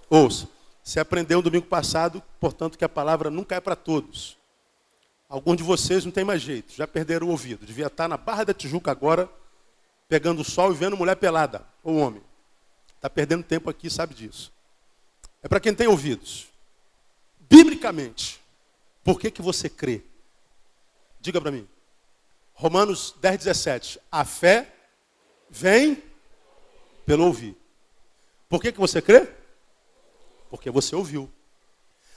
[0.09, 0.49] ouça.
[0.83, 4.39] Você aprendeu no domingo passado, portanto, que a palavra nunca é para todos.
[5.29, 7.67] Alguns de vocês não tem mais jeito, já perderam o ouvido.
[7.67, 9.29] Devia estar na Barra da Tijuca agora,
[10.09, 12.23] pegando sol e vendo mulher pelada, ou homem.
[12.97, 14.51] Está perdendo tempo aqui, sabe disso.
[15.43, 16.49] É para quem tem ouvidos.
[17.41, 18.41] Biblicamente,
[19.05, 20.03] por que, que você crê?
[21.21, 21.69] Diga para mim.
[22.59, 24.01] Romanos 10, 17.
[24.11, 24.75] A fé
[25.49, 26.03] vem
[27.07, 27.57] pelo ouvir.
[28.49, 29.29] Por que, que você crê?
[30.51, 31.31] Porque você ouviu.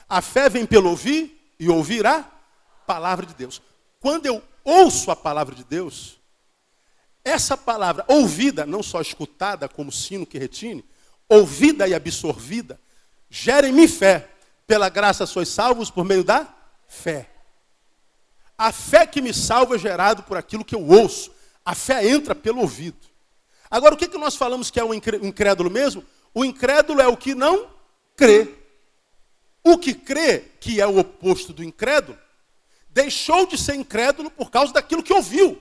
[0.10, 2.28] A fé vem pelo ouvir e ouvir a
[2.88, 3.62] palavra de Deus.
[4.00, 6.20] Quando eu ouço a palavra de Deus,
[7.24, 10.84] essa palavra, ouvida, não só escutada como sino que retine,
[11.30, 12.82] ouvida e absorvida,
[13.30, 14.28] gera em mim fé.
[14.66, 16.52] Pela graça sois salvos por meio da
[16.88, 17.31] fé.
[18.62, 21.32] A fé que me salva é gerada por aquilo que eu ouço.
[21.66, 23.08] A fé entra pelo ouvido.
[23.72, 26.06] Agora, o que, que nós falamos que é um incrédulo mesmo?
[26.32, 27.68] O incrédulo é o que não
[28.16, 28.54] crê.
[29.64, 32.16] O que crê, que é o oposto do incrédulo,
[32.88, 35.60] deixou de ser incrédulo por causa daquilo que ouviu.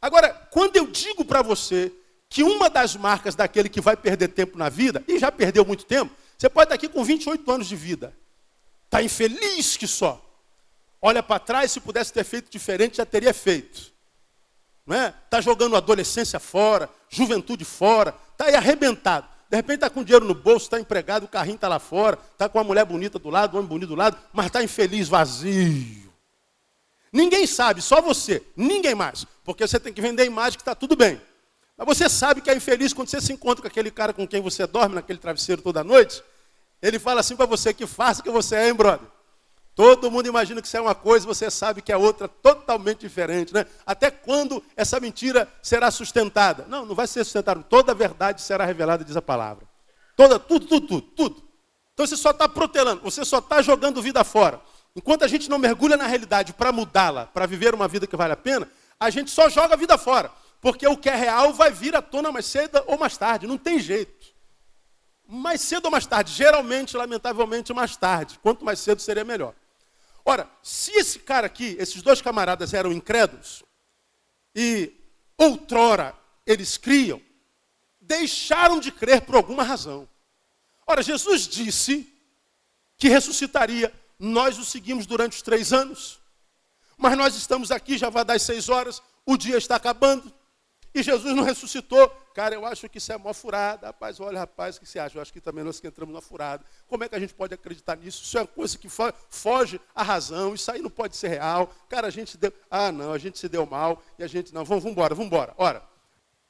[0.00, 1.92] Agora, quando eu digo para você
[2.28, 5.84] que uma das marcas daquele que vai perder tempo na vida, e já perdeu muito
[5.84, 8.16] tempo, você pode estar aqui com 28 anos de vida,
[8.84, 10.22] está infeliz que só.
[11.06, 13.92] Olha para trás, se pudesse ter feito diferente, já teria feito.
[14.84, 15.14] Não é?
[15.24, 19.28] Está jogando adolescência fora, juventude fora, está aí arrebentado.
[19.48, 22.48] De repente está com dinheiro no bolso, está empregado, o carrinho está lá fora, está
[22.48, 26.12] com uma mulher bonita do lado, um homem bonito do lado, mas está infeliz, vazio.
[27.12, 29.24] Ninguém sabe, só você, ninguém mais.
[29.44, 31.22] Porque você tem que vender a imagem que está tudo bem.
[31.76, 34.40] Mas você sabe que é infeliz quando você se encontra com aquele cara com quem
[34.40, 36.20] você dorme naquele travesseiro toda noite.
[36.82, 39.15] Ele fala assim para você, que faça que você é, hein, brother?
[39.76, 43.52] Todo mundo imagina que você é uma coisa, você sabe que é outra totalmente diferente,
[43.52, 43.66] né?
[43.84, 46.64] Até quando essa mentira será sustentada?
[46.66, 47.62] Não, não vai ser sustentada.
[47.62, 49.68] Toda a verdade será revelada, diz a palavra.
[50.16, 51.48] Toda, tudo, tudo, tudo, tudo.
[51.92, 54.62] Então você só está protelando, você só está jogando vida fora.
[54.96, 58.32] Enquanto a gente não mergulha na realidade para mudá-la, para viver uma vida que vale
[58.32, 58.66] a pena,
[58.98, 60.32] a gente só joga a vida fora.
[60.58, 63.58] Porque o que é real vai vir à tona mais cedo ou mais tarde, não
[63.58, 64.34] tem jeito.
[65.28, 68.38] Mais cedo ou mais tarde, geralmente, lamentavelmente, mais tarde.
[68.42, 69.52] Quanto mais cedo seria melhor.
[70.28, 73.62] Ora, se esse cara aqui, esses dois camaradas eram incrédulos,
[74.52, 74.92] e
[75.38, 77.22] outrora eles criam,
[78.00, 80.08] deixaram de crer por alguma razão.
[80.84, 82.12] Ora, Jesus disse
[82.98, 86.18] que ressuscitaria nós o seguimos durante os três anos.
[86.96, 89.00] Mas nós estamos aqui, já vai dar seis horas.
[89.24, 90.32] o dia está acabando
[90.96, 92.08] e Jesus não ressuscitou.
[92.34, 93.88] Cara, eu acho que isso é uma furada.
[93.88, 95.18] Rapaz, olha, rapaz, o que você acha?
[95.18, 96.64] Eu acho que também nós que entramos na furada.
[96.88, 98.22] Como é que a gente pode acreditar nisso?
[98.22, 98.88] Isso é uma coisa que
[99.28, 100.54] foge à razão.
[100.54, 101.70] Isso aí não pode ser real.
[101.88, 102.50] Cara, a gente deu.
[102.70, 104.54] Ah, não, a gente se deu mal e a gente.
[104.54, 105.54] Não, vamos, embora, vamos embora.
[105.58, 105.82] Ora,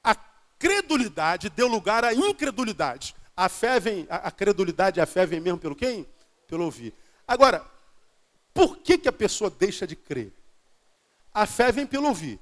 [0.03, 0.15] a
[0.59, 3.15] credulidade deu lugar à incredulidade.
[3.37, 6.07] A fé vem, a credulidade e a fé vem mesmo pelo quem?
[6.47, 6.95] Pelo ouvir.
[7.27, 7.65] Agora,
[8.55, 10.33] por que, que a pessoa deixa de crer?
[11.35, 12.41] A fé vem pelo ouvir.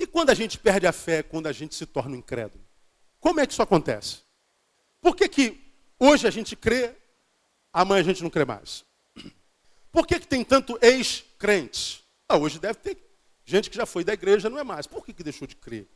[0.00, 2.64] E quando a gente perde a fé, quando a gente se torna incrédulo?
[3.20, 4.22] Como é que isso acontece?
[4.98, 5.60] Por que, que
[5.98, 6.96] hoje a gente crê,
[7.70, 8.82] amanhã a gente não crê mais?
[9.92, 12.02] Por que, que tem tanto ex-crentes?
[12.26, 12.96] Ah, hoje deve ter
[13.44, 14.86] gente que já foi da igreja, não é mais.
[14.86, 15.86] Por que, que deixou de crer?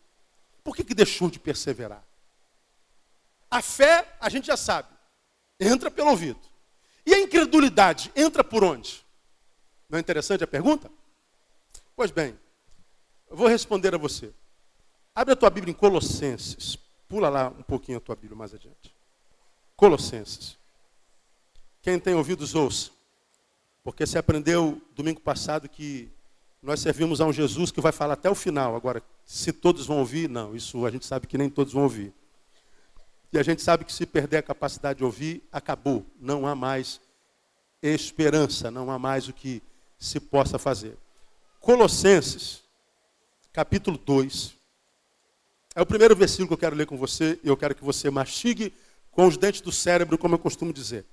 [0.62, 2.04] Por que, que deixou de perseverar?
[3.50, 4.88] A fé, a gente já sabe,
[5.58, 6.40] entra pelo ouvido.
[7.06, 9.02] E a incredulidade entra por onde?
[9.88, 10.90] Não é interessante a pergunta?
[11.96, 12.38] Pois bem,
[13.34, 14.32] eu vou responder a você.
[15.12, 16.78] Abre a tua Bíblia em Colossenses.
[17.08, 18.94] Pula lá um pouquinho a tua Bíblia mais adiante.
[19.74, 20.56] Colossenses.
[21.82, 22.92] Quem tem ouvidos, ouça.
[23.82, 26.08] Porque você aprendeu domingo passado que
[26.62, 28.76] nós servimos a um Jesus que vai falar até o final.
[28.76, 30.54] Agora, se todos vão ouvir, não.
[30.54, 32.14] Isso a gente sabe que nem todos vão ouvir.
[33.32, 36.06] E a gente sabe que se perder a capacidade de ouvir, acabou.
[36.20, 37.00] Não há mais
[37.82, 39.60] esperança, não há mais o que
[39.98, 40.96] se possa fazer.
[41.58, 42.63] Colossenses,
[43.54, 44.52] capítulo 2.
[45.76, 48.10] É o primeiro versículo que eu quero ler com você e eu quero que você
[48.10, 48.74] mastigue
[49.12, 51.06] com os dentes do cérebro, como eu costumo dizer.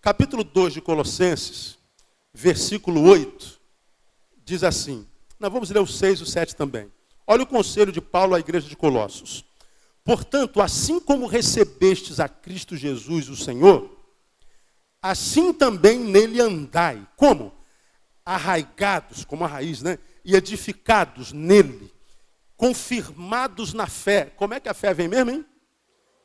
[0.00, 1.78] Capítulo 2 de Colossenses,
[2.32, 3.60] versículo 8,
[4.44, 5.06] diz assim.
[5.38, 6.90] Nós vamos ler o 6 e o 7 também.
[7.24, 9.44] Olha o conselho de Paulo à igreja de Colossos.
[10.02, 13.88] Portanto, assim como recebestes a Cristo Jesus, o Senhor,
[15.00, 17.06] assim também nele andai.
[17.16, 17.54] Como?
[18.26, 19.96] Arraigados, como a raiz, né?
[20.24, 21.92] E edificados nele,
[22.56, 24.32] confirmados na fé.
[24.36, 25.44] Como é que a fé vem mesmo, hein?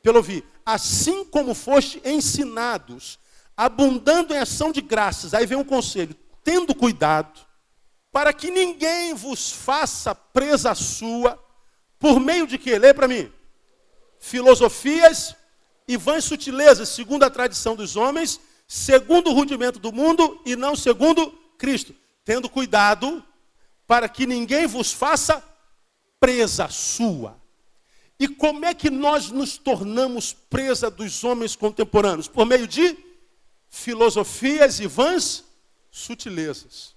[0.02, 0.44] Pelo ouvir.
[0.64, 3.18] Assim como foste ensinados,
[3.56, 5.34] abundando em ação de graças.
[5.34, 7.40] Aí vem um conselho: tendo cuidado,
[8.10, 11.38] para que ninguém vos faça presa sua,
[11.98, 12.78] por meio de que?
[12.78, 13.30] Lê para mim
[14.20, 15.34] filosofias
[15.88, 20.76] e vãs sutilezas, segundo a tradição dos homens, segundo o rudimento do mundo e não
[20.76, 21.94] segundo Cristo.
[22.24, 23.24] Tendo cuidado
[23.90, 25.42] para que ninguém vos faça
[26.20, 27.36] presa sua.
[28.20, 32.28] E como é que nós nos tornamos presa dos homens contemporâneos?
[32.28, 32.96] Por meio de
[33.68, 35.42] filosofias e vãs
[35.90, 36.94] sutilezas.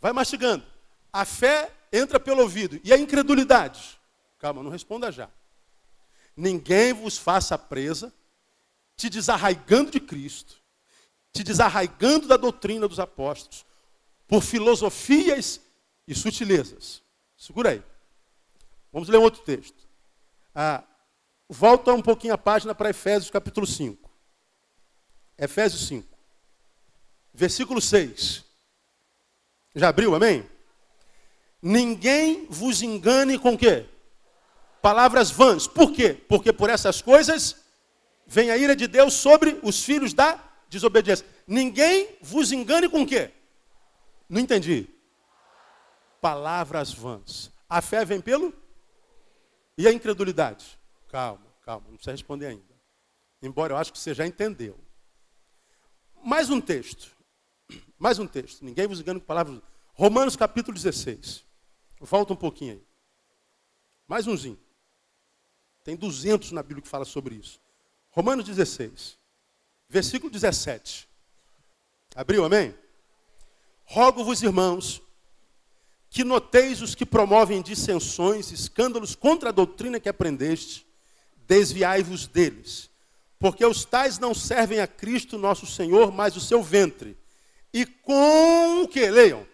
[0.00, 0.64] Vai mastigando.
[1.12, 2.80] A fé entra pelo ouvido.
[2.82, 4.00] E a incredulidade?
[4.40, 5.30] Calma, não responda já
[6.38, 8.14] ninguém vos faça presa,
[8.96, 10.62] te desarraigando de Cristo,
[11.32, 13.66] te desarraigando da doutrina dos apóstolos,
[14.28, 15.60] por filosofias
[16.08, 17.02] e sutilezas.
[17.36, 17.82] Segura aí.
[18.92, 19.88] Vamos ler um outro texto.
[20.52, 20.82] Ah,
[21.48, 24.10] volta um pouquinho a página para Efésios capítulo 5.
[25.38, 26.08] Efésios 5.
[27.32, 28.44] Versículo 6.
[29.76, 30.44] Já abriu, amém?
[31.62, 33.86] Ninguém vos engane com quê?
[34.80, 35.66] palavras vãs.
[35.66, 36.16] Por quê?
[36.28, 37.56] Porque por essas coisas
[38.26, 41.26] vem a ira de Deus sobre os filhos da desobediência.
[41.46, 43.30] Ninguém vos engane com quê?
[44.28, 44.88] Não entendi.
[46.20, 47.50] Palavras vãs.
[47.68, 48.52] A fé vem pelo?
[49.76, 50.78] E a incredulidade?
[51.08, 52.64] Calma, calma, não precisa responder ainda.
[53.40, 54.78] Embora eu acho que você já entendeu.
[56.22, 57.16] Mais um texto.
[57.98, 58.64] Mais um texto.
[58.64, 59.60] Ninguém vos engane com palavras.
[59.94, 61.44] Romanos capítulo 16.
[62.00, 62.82] Volta um pouquinho aí.
[64.06, 64.58] Mais umzinho.
[65.84, 67.60] Tem 200 na Bíblia que fala sobre isso.
[68.10, 69.18] Romanos 16,
[69.88, 71.08] versículo 17.
[72.14, 72.74] Abriu, amém?
[73.84, 75.00] Rogo-vos, irmãos,
[76.10, 80.86] que noteis os que promovem dissensões, escândalos contra a doutrina que aprendeste,
[81.46, 82.90] desviai-vos deles.
[83.38, 87.16] Porque os tais não servem a Cristo nosso Senhor, mas o seu ventre.
[87.72, 89.08] E com o que?
[89.10, 89.46] Leiam.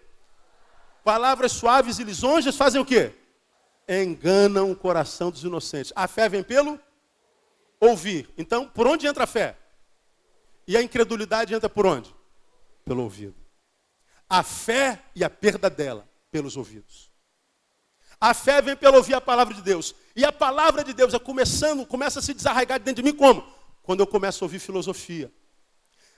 [1.03, 3.13] Palavras suaves e lisonjas fazem o quê?
[3.89, 5.93] enganam o coração dos inocentes.
[5.95, 6.81] A fé vem pelo
[7.79, 8.31] ouvir.
[8.37, 9.57] Então, por onde entra a fé?
[10.67, 12.15] E a incredulidade entra por onde?
[12.85, 13.35] Pelo ouvido.
[14.29, 17.13] A fé e a perda dela pelos ouvidos.
[18.21, 19.95] A fé vem pelo ouvir a palavra de Deus.
[20.17, 23.47] E a palavra de Deus é começando, começa a se desarraigar dentro de mim como?
[23.85, 25.33] Quando eu começo a ouvir filosofia.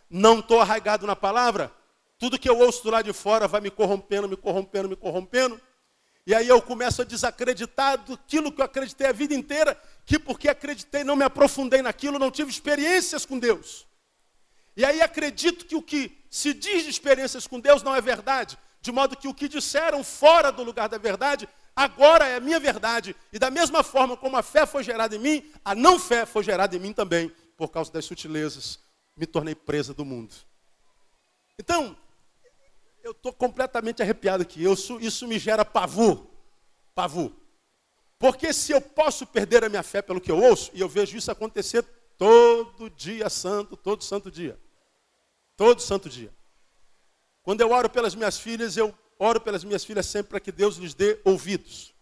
[0.09, 1.71] Não estou arraigado na palavra,
[2.17, 5.61] tudo que eu ouço do lado de fora vai me corrompendo, me corrompendo, me corrompendo.
[6.27, 10.49] E aí eu começo a desacreditar daquilo que eu acreditei a vida inteira, que porque
[10.49, 13.87] acreditei não me aprofundei naquilo, não tive experiências com Deus.
[14.75, 18.57] E aí acredito que o que se diz de experiências com Deus não é verdade.
[18.81, 22.61] De modo que o que disseram fora do lugar da verdade, agora é a minha
[22.61, 23.17] verdade.
[23.33, 26.43] E da mesma forma como a fé foi gerada em mim, a não fé foi
[26.43, 28.79] gerada em mim também, por causa das sutilezas.
[29.17, 30.35] Me tornei presa do mundo.
[31.59, 31.97] Então,
[33.03, 34.63] eu estou completamente arrepiado aqui.
[34.63, 36.27] Eu, isso me gera pavor.
[36.95, 37.33] Pavor.
[38.19, 41.17] Porque se eu posso perder a minha fé pelo que eu ouço, e eu vejo
[41.17, 41.83] isso acontecer
[42.17, 44.59] todo dia santo, todo santo dia.
[45.57, 46.33] Todo santo dia.
[47.47, 50.79] Quando eu oro pelas minhas filhas, eu oro pelas minhas filhas sempre para que Deus
[50.79, 51.95] lhes dê ouvidos.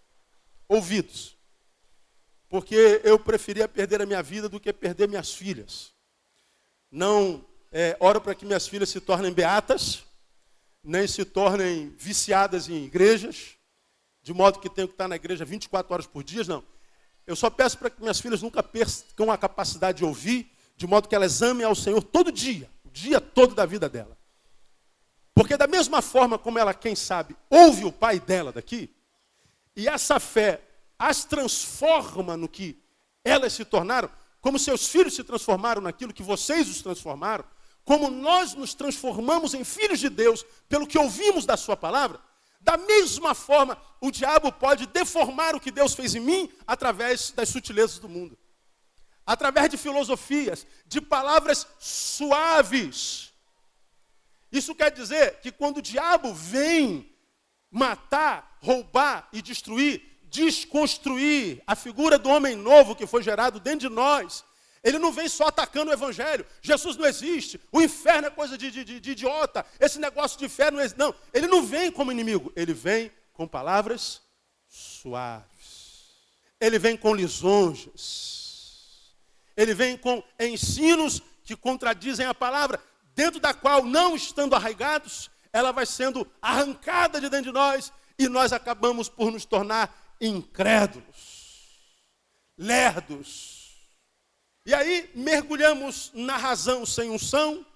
[0.66, 1.37] Ouvidos.
[2.48, 5.92] Porque eu preferia perder a minha vida do que perder minhas filhas.
[6.90, 10.04] Não é, oro para que minhas filhas se tornem beatas,
[10.83, 13.50] nem se tornem viciadas em igrejas,
[14.22, 16.64] de modo que tenho que estar na igreja 24 horas por dia, não.
[17.26, 21.07] Eu só peço para que minhas filhas nunca percam a capacidade de ouvir, de modo
[21.07, 24.23] que elas amem ao Senhor todo dia, o dia todo da vida dela.
[25.35, 28.94] Porque da mesma forma como ela, quem sabe, ouve o pai dela daqui,
[29.75, 30.61] e essa fé
[30.97, 32.81] as transforma no que
[33.25, 34.09] elas se tornaram,
[34.40, 37.44] como seus filhos se transformaram naquilo que vocês os transformaram,
[37.85, 42.20] como nós nos transformamos em filhos de Deus pelo que ouvimos da Sua palavra,
[42.61, 47.49] da mesma forma o diabo pode deformar o que Deus fez em mim através das
[47.49, 48.38] sutilezas do mundo,
[49.27, 53.34] através de filosofias, de palavras suaves.
[54.54, 57.12] Isso quer dizer que quando o diabo vem
[57.68, 63.88] matar, roubar e destruir, desconstruir a figura do homem novo que foi gerado dentro de
[63.88, 64.44] nós,
[64.84, 66.46] ele não vem só atacando o evangelho.
[66.62, 67.60] Jesus não existe.
[67.72, 69.66] O inferno é coisa de, de, de idiota.
[69.80, 70.98] Esse negócio de fé não existe.
[70.98, 72.52] Não, ele não vem como inimigo.
[72.54, 74.22] Ele vem com palavras
[74.68, 76.12] suaves.
[76.60, 79.16] Ele vem com lisonjas.
[79.56, 82.80] Ele vem com ensinos que contradizem a palavra,
[83.14, 88.29] dentro da qual, não estando arraigados, ela vai sendo arrancada de dentro de nós e
[88.29, 91.79] nós acabamos por nos tornar incrédulos,
[92.57, 93.55] lerdos
[94.66, 97.66] e aí mergulhamos na razão sem unção,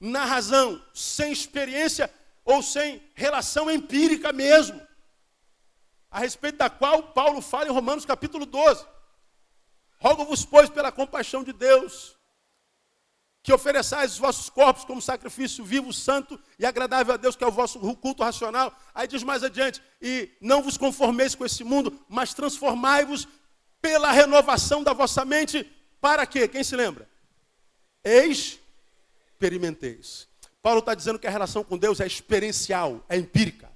[0.00, 2.10] na razão sem experiência
[2.44, 4.80] ou sem relação empírica mesmo,
[6.10, 8.86] a respeito da qual Paulo fala em Romanos capítulo 12.
[9.98, 12.16] Rogo-vos, pois, pela compaixão de Deus,
[13.44, 17.46] que ofereçais os vossos corpos como sacrifício vivo, santo e agradável a Deus, que é
[17.46, 18.74] o vosso culto racional.
[18.94, 23.28] Aí diz mais adiante: e não vos conformeis com esse mundo, mas transformai-vos
[23.82, 26.48] pela renovação da vossa mente, para quê?
[26.48, 27.06] Quem se lembra?
[28.02, 30.26] Experimenteis.
[30.62, 33.70] Paulo está dizendo que a relação com Deus é experiencial, é empírica.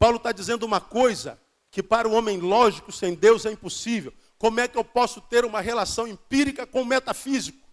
[0.00, 1.40] Paulo está dizendo uma coisa
[1.70, 4.12] que para o homem lógico sem Deus é impossível.
[4.36, 7.65] Como é que eu posso ter uma relação empírica com o metafísico?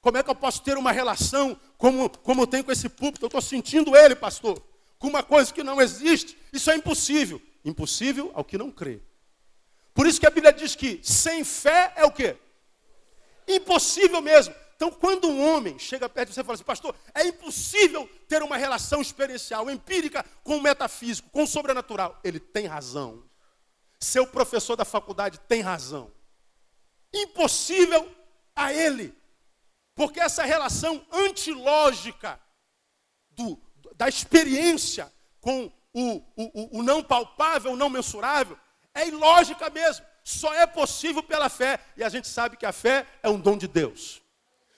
[0.00, 3.24] Como é que eu posso ter uma relação como, como eu tenho com esse púlpito?
[3.24, 4.62] Eu estou sentindo ele, pastor,
[4.98, 6.38] com uma coisa que não existe.
[6.52, 7.40] Isso é impossível.
[7.64, 9.02] Impossível ao que não crê.
[9.92, 12.36] Por isso que a Bíblia diz que sem fé é o quê?
[13.46, 14.54] Impossível mesmo.
[14.76, 18.42] Então, quando um homem chega perto de você e fala assim, pastor, é impossível ter
[18.42, 22.18] uma relação experiencial, empírica, com o metafísico, com o sobrenatural.
[22.24, 23.22] Ele tem razão.
[23.98, 26.10] Seu professor da faculdade tem razão.
[27.12, 28.10] Impossível
[28.56, 29.14] a ele.
[30.00, 32.40] Porque essa relação antilógica
[33.32, 33.60] do,
[33.96, 38.58] da experiência com o, o, o não palpável, o não mensurável,
[38.94, 41.78] é ilógica mesmo só é possível pela fé.
[41.98, 44.22] E a gente sabe que a fé é um dom de Deus.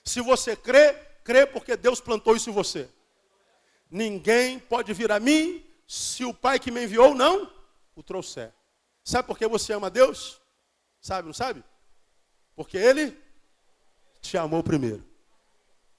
[0.03, 2.89] Se você crê, crê porque Deus plantou isso em você.
[3.89, 7.49] Ninguém pode vir a mim se o Pai que me enviou não
[7.95, 8.53] o trouxer.
[9.05, 10.41] Sabe por que você ama Deus?
[10.99, 11.63] Sabe, não sabe?
[12.57, 13.17] Porque Ele
[14.19, 15.12] te amou primeiro.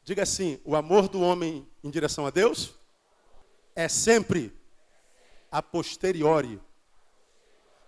[0.05, 2.75] Diga assim: o amor do homem em direção a Deus
[3.75, 4.55] é sempre
[5.51, 6.61] a posteriori.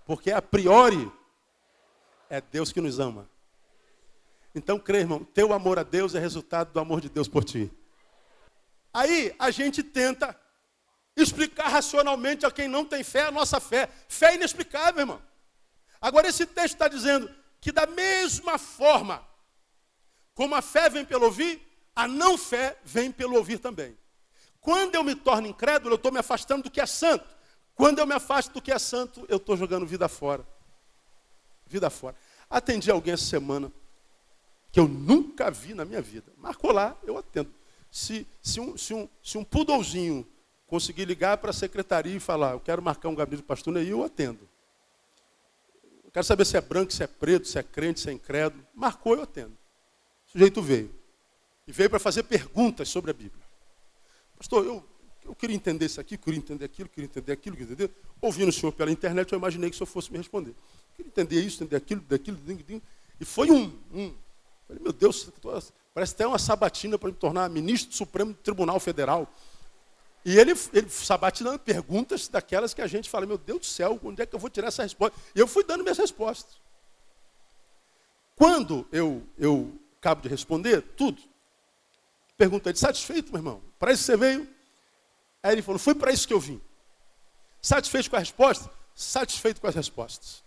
[0.07, 1.13] Porque a priori
[2.31, 3.29] é Deus que nos ama.
[4.55, 7.71] Então, crê, irmão, teu amor a Deus é resultado do amor de Deus por ti.
[8.95, 10.35] Aí a gente tenta
[11.15, 13.91] explicar racionalmente a quem não tem fé a nossa fé.
[14.09, 15.23] Fé é inexplicável, irmão.
[16.01, 19.27] Agora, esse texto está dizendo que, da mesma forma
[20.35, 21.66] como a fé vem pelo ouvir,
[21.97, 23.97] a não fé vem pelo ouvir também.
[24.61, 27.27] Quando eu me torno incrédulo, eu estou me afastando do que é santo.
[27.75, 30.47] Quando eu me afasto do que é santo, eu estou jogando vida fora
[31.67, 32.17] vida fora.
[32.49, 33.73] Atendi alguém essa semana
[34.71, 36.33] que eu nunca vi na minha vida.
[36.37, 37.53] Marcou lá, eu atendo.
[37.91, 40.27] Se, se, um, se, um, se um pudolzinho
[40.67, 43.99] conseguir ligar para a secretaria e falar, eu quero marcar um gabinete do pastor Neil,
[43.99, 44.49] eu atendo.
[46.05, 48.65] Eu quero saber se é branco, se é preto, se é crente, se é incrédulo.
[48.75, 49.57] Marcou, eu atendo.
[50.27, 50.95] O sujeito veio.
[51.67, 53.45] E veio para fazer perguntas sobre a Bíblia.
[54.37, 54.85] Pastor, eu,
[55.25, 57.91] eu queria entender isso aqui, queria entender aquilo, queria entender aquilo, queria entender.
[58.21, 60.55] Ouvindo o senhor pela internet, eu imaginei que o senhor fosse me responder.
[60.95, 62.83] Queria entender isso, entender aquilo, daquilo, daquilo.
[63.21, 63.65] E foi um.
[63.93, 64.15] um.
[64.69, 65.31] Falei, meu Deus,
[65.95, 69.33] parece até uma sabatina para me tornar ministro do Supremo Tribunal Federal.
[70.25, 74.23] E ele, ele sabatinando perguntas daquelas que a gente fala, meu Deus do céu, onde
[74.23, 75.17] é que eu vou tirar essa resposta?
[75.35, 76.61] E eu fui dando minhas respostas.
[78.35, 81.23] Quando eu, eu acabo de responder, tudo,
[82.37, 83.63] perguntei, satisfeito, meu irmão?
[83.79, 84.49] Para isso você veio?
[85.43, 86.61] Aí ele falou, foi para isso que eu vim.
[87.63, 88.71] Satisfeito com a resposta?
[88.95, 90.45] Satisfeito com as respostas.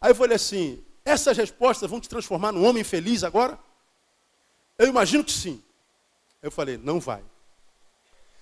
[0.00, 3.58] Aí eu falei assim, essas respostas vão te transformar num homem feliz agora?
[4.78, 5.62] Eu imagino que sim.
[6.42, 7.24] Eu falei, não vai.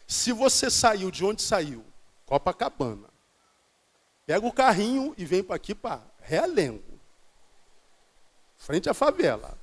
[0.07, 1.85] Se você saiu de onde saiu,
[2.27, 3.09] Copacabana,
[4.27, 7.01] pega o carrinho e vem para aqui para Realengo,
[8.57, 9.59] frente à favela,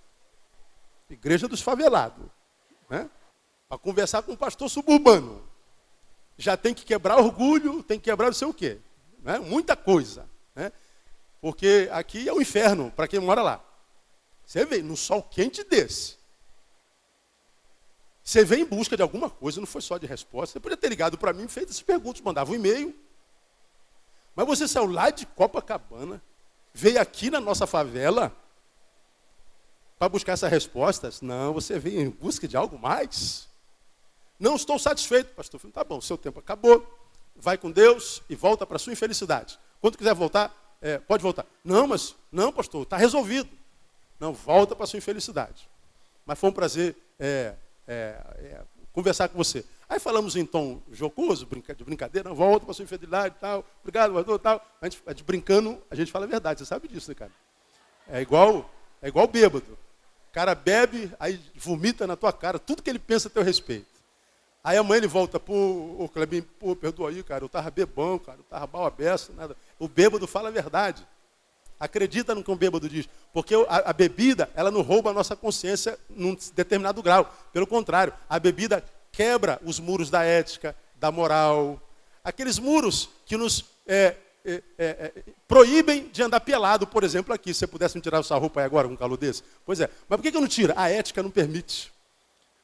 [1.10, 2.26] igreja dos favelados,
[2.90, 3.10] né?
[3.68, 5.48] para conversar com um pastor suburbano.
[6.38, 8.80] Já tem que quebrar orgulho, tem que quebrar não sei o quê.
[9.22, 9.38] Né?
[9.40, 10.28] Muita coisa.
[10.56, 10.72] Né?
[11.42, 13.64] Porque aqui é o inferno para quem mora lá.
[14.46, 16.18] Você vê, no sol quente desse,
[18.24, 20.54] você veio em busca de alguma coisa, não foi só de resposta.
[20.54, 22.96] Você podia ter ligado para mim, feito essas perguntas, mandava um e-mail.
[24.36, 26.22] Mas você saiu lá de Copacabana,
[26.74, 28.32] veio aqui na nossa favela
[30.00, 31.22] para buscar essas respostas.
[31.22, 33.50] Não, você veio em busca de algo mais.
[34.40, 35.60] Não estou satisfeito, pastor.
[35.74, 36.88] Tá bom, seu tempo acabou.
[37.36, 39.60] Vai com Deus e volta para sua infelicidade.
[39.82, 41.46] Quando quiser voltar, é, pode voltar.
[41.64, 43.50] Não, mas, não, pastor, está resolvido.
[44.18, 45.70] Não, volta para sua infelicidade.
[46.26, 48.62] Mas foi um prazer é, é, é,
[48.94, 49.66] conversar com você.
[49.88, 54.40] Aí falamos em tom jocoso, de brincadeira, volta para sua infidelidade e tal, obrigado, pastor,
[54.40, 54.66] tal.
[54.80, 57.32] A gente, a gente, brincando, a gente fala a verdade, você sabe disso, né, cara?
[58.08, 58.70] É igual,
[59.02, 59.78] é igual bêbado.
[60.30, 63.88] O cara bebe, aí vomita na tua cara tudo que ele pensa a teu respeito.
[64.64, 68.38] Aí amanhã ele volta, pô, ô Clebinho, pô, perdoa aí, cara, eu tava bebão, cara,
[68.38, 69.56] eu tava mal aberto, nada.
[69.80, 71.08] O bêbado fala a verdade.
[71.80, 73.08] Acredita no que um bêbado diz.
[73.34, 77.34] Porque a, a, bebida, ela não rouba a nossa consciência num determinado grau.
[77.54, 81.82] Pelo contrário, a bebida quebra os muros da ética, da moral.
[82.22, 84.16] Aqueles muros que nos é,
[84.46, 87.54] é, é, é proíbem de andar pelado, por exemplo, aqui.
[87.54, 89.44] Se você pudesse me tirar essa roupa aí agora com um calor desse.
[89.66, 89.90] Pois é.
[90.08, 90.74] Mas por que, que eu não tira?
[90.78, 91.92] A ética não permite.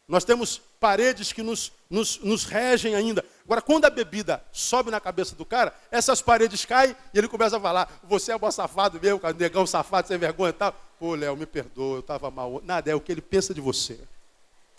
[0.07, 3.25] Nós temos paredes que nos, nos, nos, regem ainda.
[3.43, 7.57] Agora, quando a bebida sobe na cabeça do cara, essas paredes caem e ele começa
[7.57, 10.75] a falar: Você é bom safado mesmo, negão safado, sem vergonha e tal.
[10.99, 12.61] Pô, Léo, me perdoa, eu estava mal.
[12.63, 13.99] Nada, é o que ele pensa de você.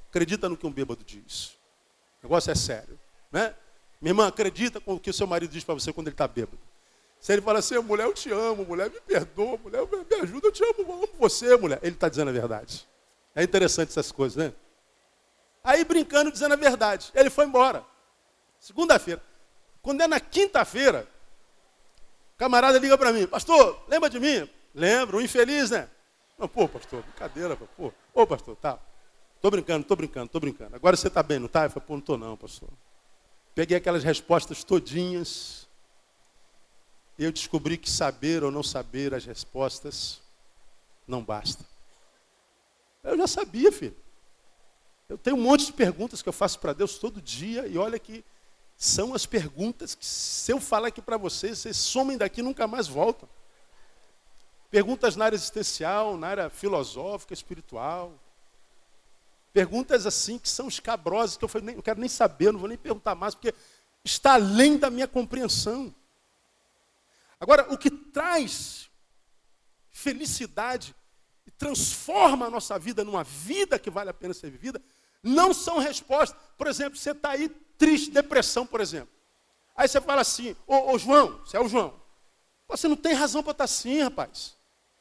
[0.09, 1.57] Acredita no que um bêbado diz.
[2.23, 2.99] O negócio é sério.
[3.31, 3.53] Né?
[4.01, 6.29] Minha irmã, acredita com o que o seu marido diz para você quando ele está
[6.29, 6.59] bêbado.
[7.27, 10.53] Se ele fala assim, mulher, eu te amo, mulher, me perdoa, mulher, me ajuda, eu
[10.53, 11.81] te amo, eu amo você, mulher.
[11.83, 12.87] Ele está dizendo a verdade.
[13.35, 14.53] É interessante essas coisas, né?
[15.65, 17.11] Aí brincando, dizendo a verdade.
[17.13, 17.85] Ele foi embora.
[18.61, 19.21] Segunda-feira.
[19.83, 21.05] Quando é na quinta-feira,
[22.33, 24.49] o camarada liga para mim, pastor, lembra de mim?
[24.73, 25.89] Lembro, o infeliz, né?
[26.39, 27.93] Não, pô, pastor, brincadeira, pô.
[28.15, 28.79] Ô, pastor, tá.
[29.41, 30.77] Tô brincando, tô brincando, tô brincando.
[30.77, 31.65] Agora você tá bem, não tá?
[31.65, 32.69] Eu falei, pô, não tô não, pastor.
[33.53, 35.66] Peguei aquelas respostas todinhas.
[37.19, 40.21] Eu descobri que saber ou não saber as respostas
[41.07, 41.65] não basta.
[43.03, 43.97] Eu já sabia, filho.
[45.09, 47.99] Eu tenho um monte de perguntas que eu faço para Deus todo dia, e olha
[47.99, 48.25] que
[48.77, 52.67] são as perguntas que, se eu falar aqui para vocês, vocês somem daqui e nunca
[52.67, 53.29] mais voltam.
[54.71, 58.13] Perguntas na área existencial, na área filosófica, espiritual.
[59.53, 63.15] Perguntas assim que são escabrosas, que eu não quero nem saber, não vou nem perguntar
[63.15, 63.55] mais, porque
[64.05, 65.95] está além da minha compreensão.
[67.39, 68.89] Agora, o que traz
[69.91, 70.95] felicidade
[71.47, 74.81] e transforma a nossa vida numa vida que vale a pena ser vivida,
[75.23, 76.39] não são respostas.
[76.57, 79.15] Por exemplo, você está aí triste, depressão, por exemplo.
[79.77, 81.95] Aí você fala assim, ô, ô João, você é o João.
[82.69, 84.57] Você não tem razão para estar tá assim, rapaz.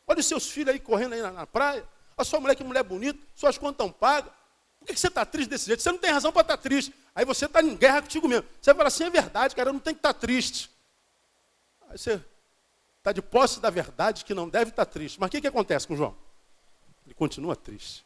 [0.08, 1.88] Olha os seus filhos aí correndo aí na, na praia.
[2.18, 4.32] A sua mulher, que mulher bonita, suas contas estão pagas.
[4.80, 5.82] Por que, que você está triste desse jeito?
[5.82, 6.94] Você não tem razão para estar tá triste.
[7.14, 8.48] Aí você está em guerra contigo mesmo.
[8.62, 10.70] Você fala assim, é verdade, cara, eu não tenho que estar tá triste.
[11.96, 12.22] Aí você
[12.98, 15.18] está de posse da verdade que não deve estar triste.
[15.18, 16.14] Mas o que, que acontece com João?
[17.06, 18.06] Ele continua triste.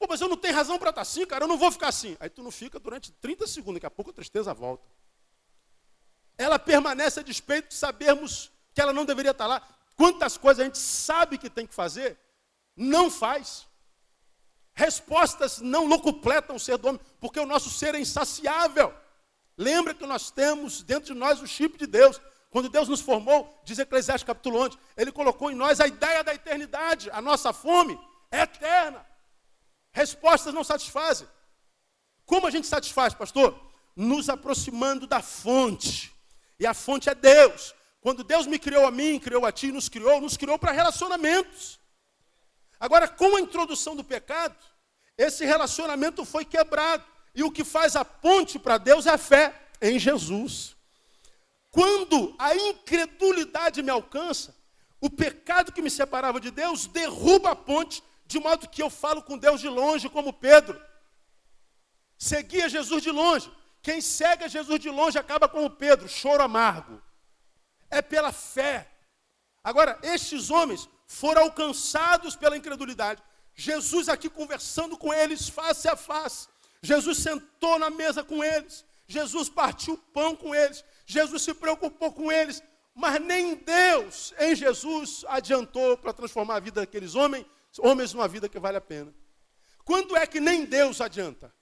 [0.00, 2.16] Pô, mas eu não tenho razão para estar assim, cara, eu não vou ficar assim.
[2.18, 4.84] Aí tu não fica durante 30 segundos, daqui a pouco a tristeza volta.
[6.36, 9.62] Ela permanece a despeito de sabermos que ela não deveria estar lá.
[9.94, 12.18] Quantas coisas a gente sabe que tem que fazer,
[12.76, 13.64] não faz.
[14.74, 18.92] Respostas não locupletam o ser do homem, porque o nosso ser é insaciável.
[19.58, 22.20] Lembra que nós temos dentro de nós o chip de Deus.
[22.48, 26.32] Quando Deus nos formou, diz Eclesiastes capítulo 11, Ele colocou em nós a ideia da
[26.32, 27.10] eternidade.
[27.10, 27.98] A nossa fome
[28.30, 29.04] é eterna.
[29.92, 31.28] Respostas não satisfazem.
[32.24, 33.60] Como a gente satisfaz, pastor?
[33.96, 36.14] Nos aproximando da fonte.
[36.60, 37.74] E a fonte é Deus.
[38.00, 41.80] Quando Deus me criou a mim, criou a ti, nos criou, nos criou para relacionamentos.
[42.78, 44.56] Agora, com a introdução do pecado,
[45.16, 47.04] esse relacionamento foi quebrado.
[47.38, 49.44] E o que faz a ponte para Deus é a fé
[49.80, 50.74] em Jesus.
[51.70, 54.52] Quando a incredulidade me alcança,
[55.00, 59.22] o pecado que me separava de Deus derruba a ponte, de modo que eu falo
[59.22, 60.82] com Deus de longe, como Pedro.
[62.18, 63.48] Seguia Jesus de longe.
[63.82, 67.00] Quem segue Jesus de longe acaba como Pedro, choro amargo.
[67.88, 68.90] É pela fé.
[69.62, 73.22] Agora, estes homens foram alcançados pela incredulidade.
[73.54, 76.48] Jesus aqui conversando com eles face a face.
[76.82, 78.84] Jesus sentou na mesa com eles.
[79.06, 80.84] Jesus partiu o pão com eles.
[81.06, 82.62] Jesus se preocupou com eles.
[82.94, 87.46] Mas nem Deus em Jesus adiantou para transformar a vida daqueles homens,
[87.78, 89.14] homens numa vida que vale a pena.
[89.84, 91.54] Quando é que nem Deus adianta?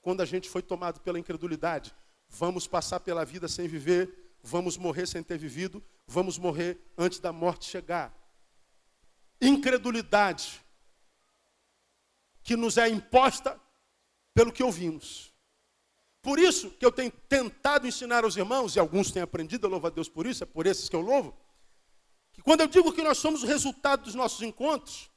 [0.00, 1.94] Quando a gente foi tomado pela incredulidade.
[2.28, 7.32] Vamos passar pela vida sem viver, vamos morrer sem ter vivido, vamos morrer antes da
[7.32, 8.14] morte chegar.
[9.40, 10.64] Incredulidade
[12.42, 13.60] que nos é imposta
[14.38, 15.34] pelo que ouvimos.
[16.22, 19.88] Por isso que eu tenho tentado ensinar aos irmãos, e alguns têm aprendido, eu louvo
[19.88, 21.36] a Deus por isso, é por esses que eu louvo,
[22.32, 25.10] que quando eu digo que nós somos o resultado dos nossos encontros,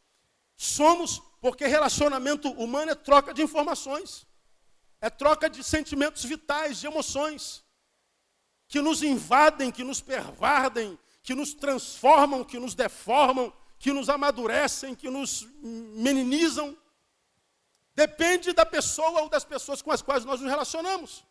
[0.57, 4.25] somos porque relacionamento humano é troca de informações,
[4.99, 7.63] é troca de sentimentos vitais, de emoções,
[8.67, 14.95] que nos invadem, que nos pervadem, que nos transformam, que nos deformam, que nos amadurecem,
[14.95, 16.75] que nos meninizam.
[18.01, 21.23] Depende da pessoa ou das pessoas com as quais nós nos relacionamos.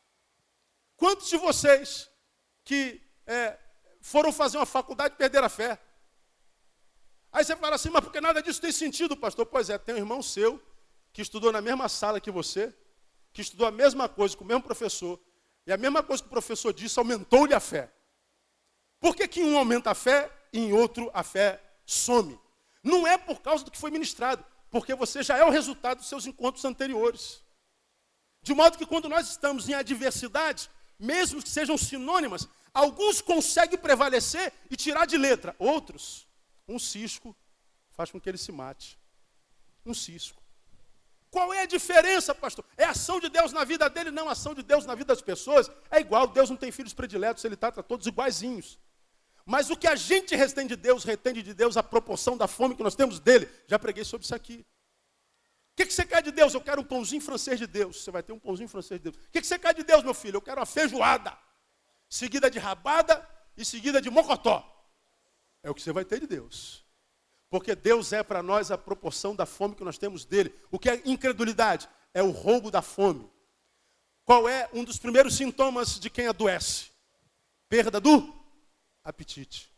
[0.96, 2.08] Quantos de vocês
[2.62, 3.58] que é,
[4.00, 5.80] foram fazer uma faculdade perderam a fé?
[7.32, 9.46] Aí você fala assim, mas porque nada disso tem sentido, pastor?
[9.46, 10.62] Pois é, tem um irmão seu
[11.12, 12.72] que estudou na mesma sala que você,
[13.32, 15.18] que estudou a mesma coisa com o mesmo professor,
[15.66, 17.92] e a mesma coisa que o professor disse aumentou-lhe a fé.
[19.00, 22.38] Por que, que um aumenta a fé e em outro a fé some?
[22.80, 26.08] Não é por causa do que foi ministrado, porque você já é o resultado dos
[26.08, 27.42] seus encontros anteriores.
[28.42, 34.52] De modo que quando nós estamos em adversidade, mesmo que sejam sinônimas, alguns conseguem prevalecer
[34.70, 36.26] e tirar de letra, outros,
[36.68, 37.36] um cisco
[37.90, 38.98] faz com que ele se mate.
[39.84, 40.40] Um cisco.
[41.30, 42.64] Qual é a diferença, pastor?
[42.76, 45.70] É ação de Deus na vida dele, não ação de Deus na vida das pessoas.
[45.90, 48.78] É igual, Deus não tem filhos prediletos, ele trata todos iguaizinhos.
[49.50, 52.76] Mas o que a gente retém de Deus, retém de Deus a proporção da fome
[52.76, 53.50] que nós temos dele.
[53.66, 54.64] Já preguei sobre isso aqui.
[55.72, 56.54] O que, que você quer de Deus?
[56.54, 58.00] Eu quero um pãozinho francês de Deus.
[58.00, 59.16] Você vai ter um pãozinho francês de Deus.
[59.16, 60.36] O que, que você quer de Deus, meu filho?
[60.36, 61.36] Eu quero uma feijoada.
[62.08, 64.64] Seguida de rabada e seguida de mocotó.
[65.64, 66.84] É o que você vai ter de Deus.
[67.50, 70.54] Porque Deus é para nós a proporção da fome que nós temos dele.
[70.70, 71.88] O que é incredulidade?
[72.14, 73.28] É o roubo da fome.
[74.24, 76.92] Qual é um dos primeiros sintomas de quem adoece?
[77.68, 78.39] Perda do
[79.04, 79.70] apetite.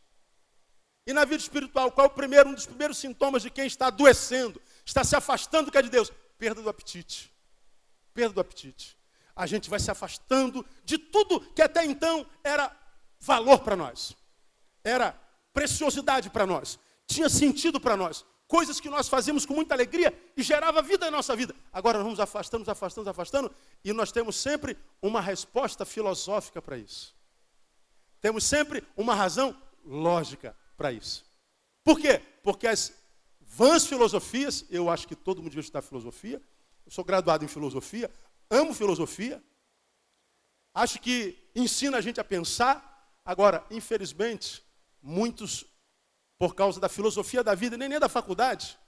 [1.05, 3.87] E na vida espiritual, qual é o primeiro, um dos primeiros sintomas de quem está
[3.87, 6.11] adoecendo, está se afastando do que é de Deus?
[6.37, 7.31] Perda do apetite.
[8.13, 8.97] Perda do apetite.
[9.35, 12.71] A gente vai se afastando de tudo que até então era
[13.19, 14.15] valor para nós,
[14.83, 15.17] era
[15.53, 20.43] preciosidade para nós, tinha sentido para nós, coisas que nós fazíamos com muita alegria e
[20.43, 21.55] gerava vida na nossa vida.
[21.71, 27.15] Agora nós vamos afastando, afastando, afastando, e nós temos sempre uma resposta filosófica para isso.
[28.23, 29.53] Temos sempre uma razão
[29.83, 31.25] lógica para isso.
[31.83, 32.21] Por quê?
[32.41, 32.93] Porque as
[33.41, 36.41] vãs filosofias, eu acho que todo mundo devia estudar filosofia,
[36.85, 38.09] eu sou graduado em filosofia,
[38.49, 39.43] amo filosofia,
[40.73, 43.11] acho que ensina a gente a pensar.
[43.25, 44.63] Agora, infelizmente,
[45.01, 45.65] muitos,
[46.37, 48.79] por causa da filosofia da vida, nem nem da faculdade,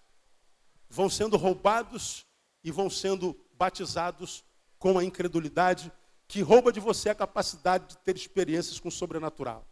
[0.88, 2.26] vão sendo roubados
[2.64, 4.46] e vão sendo batizados
[4.80, 5.92] com a incredulidade
[6.28, 9.68] que rouba de você a capacidade de ter experiências com o sobrenatural.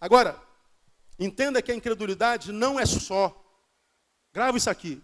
[0.00, 0.40] Agora,
[1.18, 3.34] entenda que a incredulidade não é só,
[4.32, 5.02] grava isso aqui,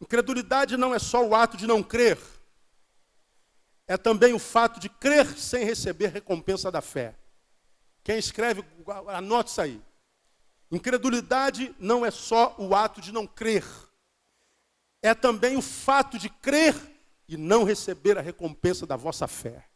[0.00, 2.18] incredulidade não é só o ato de não crer,
[3.86, 7.16] é também o fato de crer sem receber recompensa da fé.
[8.04, 8.64] Quem escreve,
[9.08, 9.82] anote isso aí.
[10.70, 13.64] Incredulidade não é só o ato de não crer,
[15.02, 16.74] é também o fato de crer
[17.28, 19.71] e não receber a recompensa da vossa fé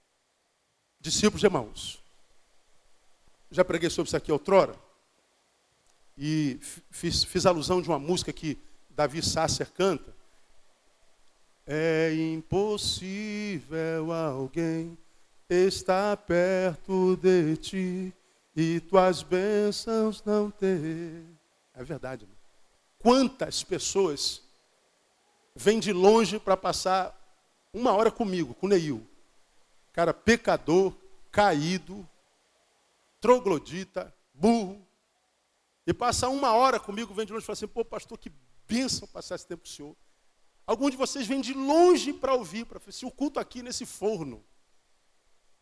[1.01, 2.03] discípulos de Emmaus.
[3.51, 4.75] Já preguei sobre isso aqui outrora.
[6.19, 6.59] E
[6.91, 8.59] fiz, fiz alusão de uma música que
[8.91, 10.15] Davi Sasser canta.
[11.67, 14.97] É impossível alguém
[15.49, 18.15] estar perto de ti
[18.55, 21.25] e tuas bênçãos não ter.
[21.75, 22.25] É verdade.
[22.25, 22.33] Né?
[22.99, 24.43] Quantas pessoas
[25.55, 27.15] vêm de longe para passar
[27.73, 29.07] uma hora comigo, com Neil.
[29.97, 30.95] Cara, pecador,
[31.33, 32.07] caído,
[33.19, 34.87] troglodita, burro.
[35.87, 38.31] E passa uma hora comigo, vem de longe e fala assim, pô, pastor, que
[38.69, 39.97] bênção passar esse tempo com o senhor.
[40.67, 44.45] Alguns de vocês vêm de longe para ouvir, para assim, o culto aqui nesse forno.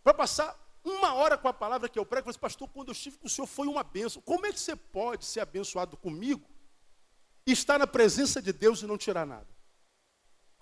[0.03, 3.17] Para passar uma hora com a palavra que eu prego, você, pastor, quando eu estive
[3.17, 4.21] com o senhor foi uma bênção.
[4.21, 6.45] Como é que você pode ser abençoado comigo
[7.47, 9.54] e estar na presença de Deus e não tirar nada?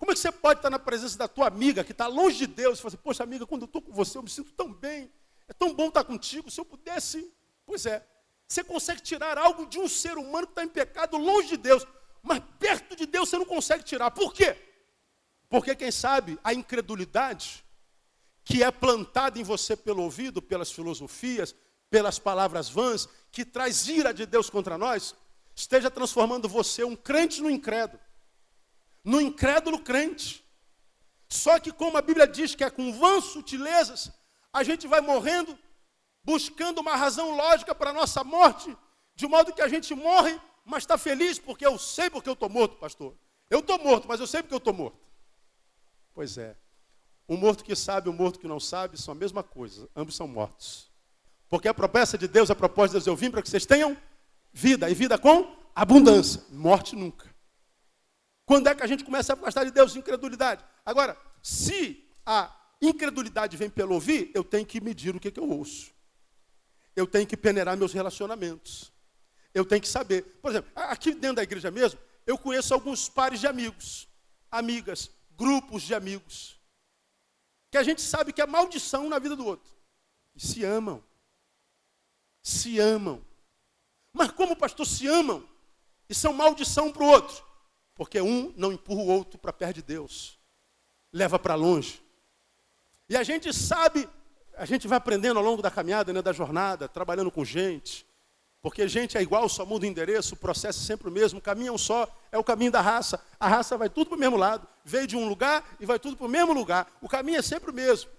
[0.03, 2.47] Como é que você pode estar na presença da tua amiga que está longe de
[2.47, 4.73] Deus e falar assim, poxa amiga, quando eu estou com você eu me sinto tão
[4.73, 5.09] bem,
[5.47, 7.33] é tão bom estar contigo, se eu pudesse,
[7.65, 8.05] pois é.
[8.45, 11.87] Você consegue tirar algo de um ser humano que está em pecado longe de Deus.
[12.21, 14.11] Mas perto de Deus você não consegue tirar.
[14.11, 14.57] Por quê?
[15.47, 17.63] Porque quem sabe a incredulidade
[18.43, 21.55] que é plantada em você pelo ouvido, pelas filosofias,
[21.89, 25.15] pelas palavras vãs, que traz ira de Deus contra nós,
[25.55, 28.03] esteja transformando você um crente no incrédulo.
[29.03, 30.43] No incrédulo crente.
[31.27, 34.11] Só que como a Bíblia diz que é com vãs sutilezas,
[34.51, 35.57] a gente vai morrendo
[36.23, 38.75] buscando uma razão lógica para a nossa morte,
[39.13, 42.49] de modo que a gente morre mas está feliz porque eu sei porque eu estou
[42.49, 43.13] morto, pastor.
[43.49, 44.97] Eu estou morto, mas eu sei porque eu estou morto.
[46.13, 46.55] Pois é.
[47.27, 49.89] O morto que sabe o morto que não sabe são a mesma coisa.
[49.95, 50.91] Ambos são mortos.
[51.49, 53.97] Porque a promessa de Deus, a proposta de Deus, eu vim para que vocês tenham
[54.51, 54.89] vida.
[54.89, 56.43] E vida com abundância.
[56.49, 57.32] Morte nunca.
[58.45, 59.95] Quando é que a gente começa a afastar de Deus?
[59.95, 60.63] Incredulidade.
[60.85, 65.49] Agora, se a incredulidade vem pelo ouvir, eu tenho que medir o que, que eu
[65.49, 65.93] ouço.
[66.95, 68.93] Eu tenho que peneirar meus relacionamentos
[69.53, 70.23] eu tenho que saber.
[70.41, 74.07] Por exemplo, aqui dentro da igreja mesmo, eu conheço alguns pares de amigos,
[74.49, 76.59] amigas, grupos de amigos,
[77.71, 79.71] que a gente sabe que é maldição na vida do outro.
[80.35, 81.03] E se amam.
[82.41, 83.23] Se amam.
[84.11, 85.47] Mas como, pastor, se amam
[86.09, 87.43] e são maldição para o outro?
[87.95, 90.39] Porque um não empurra o outro para perto de Deus,
[91.11, 92.01] leva para longe.
[93.07, 94.09] E a gente sabe,
[94.57, 98.05] a gente vai aprendendo ao longo da caminhada, né, da jornada, trabalhando com gente,
[98.63, 101.41] porque gente é igual, só muda o endereço, o processo é sempre o mesmo, o
[101.41, 103.21] caminho é um só, é o caminho da raça.
[103.37, 106.15] A raça vai tudo para o mesmo lado, veio de um lugar e vai tudo
[106.15, 106.89] para o mesmo lugar.
[107.01, 108.09] O caminho é sempre o mesmo.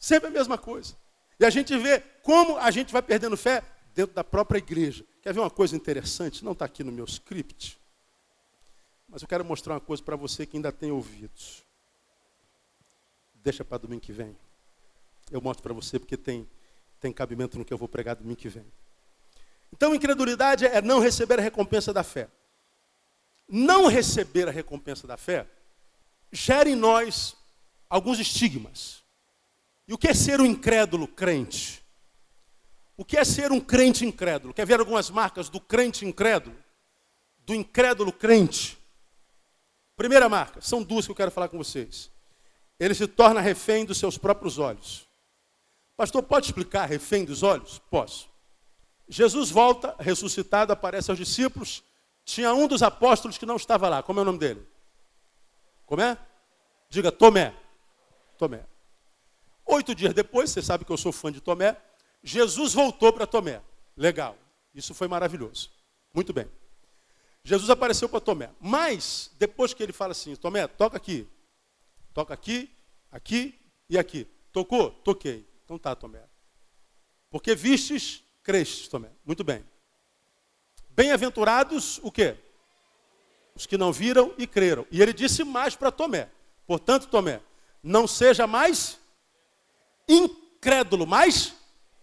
[0.00, 0.96] Sempre a mesma coisa.
[1.38, 3.62] E a gente vê como a gente vai perdendo fé
[3.94, 5.04] dentro da própria igreja.
[5.22, 6.44] Quer ver uma coisa interessante?
[6.44, 7.78] Não está aqui no meu script.
[9.08, 11.64] Mas eu quero mostrar uma coisa para você que ainda tem ouvidos.
[13.34, 14.36] Deixa para domingo que vem.
[15.30, 16.48] Eu mostro para você porque tem,
[17.00, 18.66] tem cabimento no que eu vou pregar domingo que vem.
[19.72, 22.28] Então, incredulidade é não receber a recompensa da fé.
[23.48, 25.46] Não receber a recompensa da fé
[26.32, 27.36] gera em nós
[27.88, 29.02] alguns estigmas.
[29.86, 31.82] E o que é ser um incrédulo crente?
[32.96, 34.52] O que é ser um crente incrédulo?
[34.52, 36.56] Quer ver algumas marcas do crente incrédulo?
[37.44, 38.78] Do incrédulo crente?
[39.96, 42.10] Primeira marca, são duas que eu quero falar com vocês.
[42.78, 45.08] Ele se torna refém dos seus próprios olhos.
[45.96, 47.78] Pastor, pode explicar refém dos olhos?
[47.90, 48.28] Posso.
[49.08, 51.82] Jesus volta, ressuscitado, aparece aos discípulos.
[52.24, 54.02] Tinha um dos apóstolos que não estava lá.
[54.02, 54.66] Como é o nome dele?
[55.86, 56.18] Como é?
[56.90, 57.54] Diga Tomé.
[58.36, 58.66] Tomé.
[59.64, 61.76] Oito dias depois, você sabe que eu sou fã de Tomé,
[62.22, 63.62] Jesus voltou para Tomé.
[63.96, 64.36] Legal.
[64.74, 65.70] Isso foi maravilhoso.
[66.12, 66.46] Muito bem.
[67.46, 68.50] Jesus apareceu para Tomé.
[68.60, 71.28] Mas, depois que ele fala assim, Tomé, toca aqui.
[72.12, 72.68] Toca aqui,
[73.08, 73.56] aqui
[73.88, 74.26] e aqui.
[74.50, 74.90] Tocou?
[74.90, 75.48] Toquei.
[75.64, 76.24] Então tá, Tomé.
[77.30, 79.12] Porque vistes Crestes também.
[79.24, 79.64] Muito bem.
[80.90, 82.36] Bem-aventurados o quê?
[83.54, 84.84] Os que não viram e creram.
[84.90, 86.28] E ele disse mais para Tomé.
[86.66, 87.40] Portanto, Tomé,
[87.80, 88.98] não seja mais
[90.08, 91.54] incrédulo, mais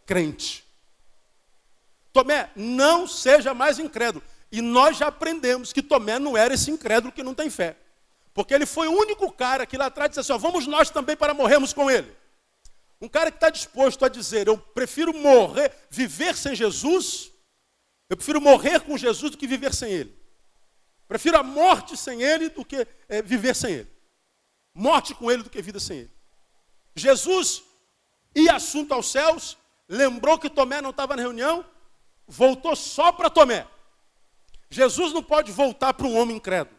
[0.05, 0.63] crente.
[2.13, 4.23] Tomé, não seja mais incrédulo.
[4.53, 7.75] E nós já aprendemos que Tomé não era esse incrédulo que não tem fé.
[8.35, 11.17] Porque ele foi o único cara que lá atrás disse assim: ó, vamos nós também
[11.17, 12.15] para morrermos com ele.
[13.01, 17.31] Um cara que está disposto a dizer, eu prefiro morrer, viver sem Jesus,
[18.07, 20.15] eu prefiro morrer com Jesus do que viver sem Ele.
[21.07, 23.91] Prefiro a morte sem Ele do que é, viver sem Ele.
[24.71, 26.11] Morte com Ele do que vida sem Ele.
[26.95, 27.63] Jesus
[28.35, 29.57] ia assunto aos céus,
[29.89, 31.65] lembrou que Tomé não estava na reunião,
[32.27, 33.67] voltou só para Tomé.
[34.73, 36.75] Jesus não pode voltar para um homem incrédulo.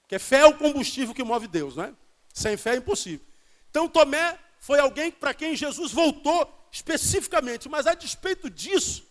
[0.00, 1.94] Porque fé é o combustível que move Deus, não é?
[2.32, 3.24] Sem fé é impossível.
[3.70, 9.06] Então Tomé foi alguém para quem Jesus voltou especificamente, mas a despeito disso,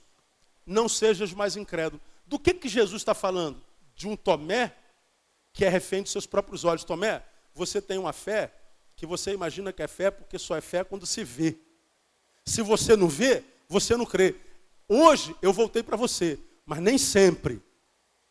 [0.65, 2.01] não sejas mais incrédulo.
[2.25, 3.61] Do que, que Jesus está falando?
[3.95, 4.75] De um Tomé
[5.53, 6.83] que é refém de seus próprios olhos.
[6.83, 7.23] Tomé,
[7.53, 8.51] você tem uma fé
[8.95, 11.55] que você imagina que é fé porque só é fé quando se vê.
[12.45, 14.35] Se você não vê, você não crê.
[14.87, 17.61] Hoje eu voltei para você, mas nem sempre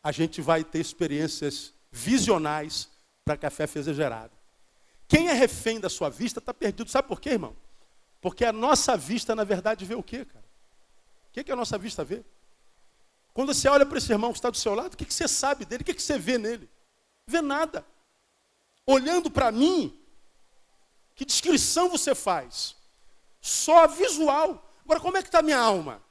[0.03, 2.89] a gente vai ter experiências visionais
[3.23, 4.31] para que a fé seja gerada.
[5.07, 6.89] Quem é refém da sua vista está perdido.
[6.89, 7.55] Sabe por quê, irmão?
[8.21, 10.45] Porque a nossa vista, na verdade, vê o quê, cara?
[11.29, 12.23] O que, que a nossa vista vê?
[13.33, 15.27] Quando você olha para esse irmão que está do seu lado, o que, que você
[15.27, 15.81] sabe dele?
[15.81, 16.69] O que, que você vê nele?
[17.27, 17.85] Vê nada.
[18.85, 19.97] Olhando para mim,
[21.15, 22.75] que descrição você faz?
[23.39, 24.73] Só visual.
[24.83, 26.01] Agora, como é que está minha alma?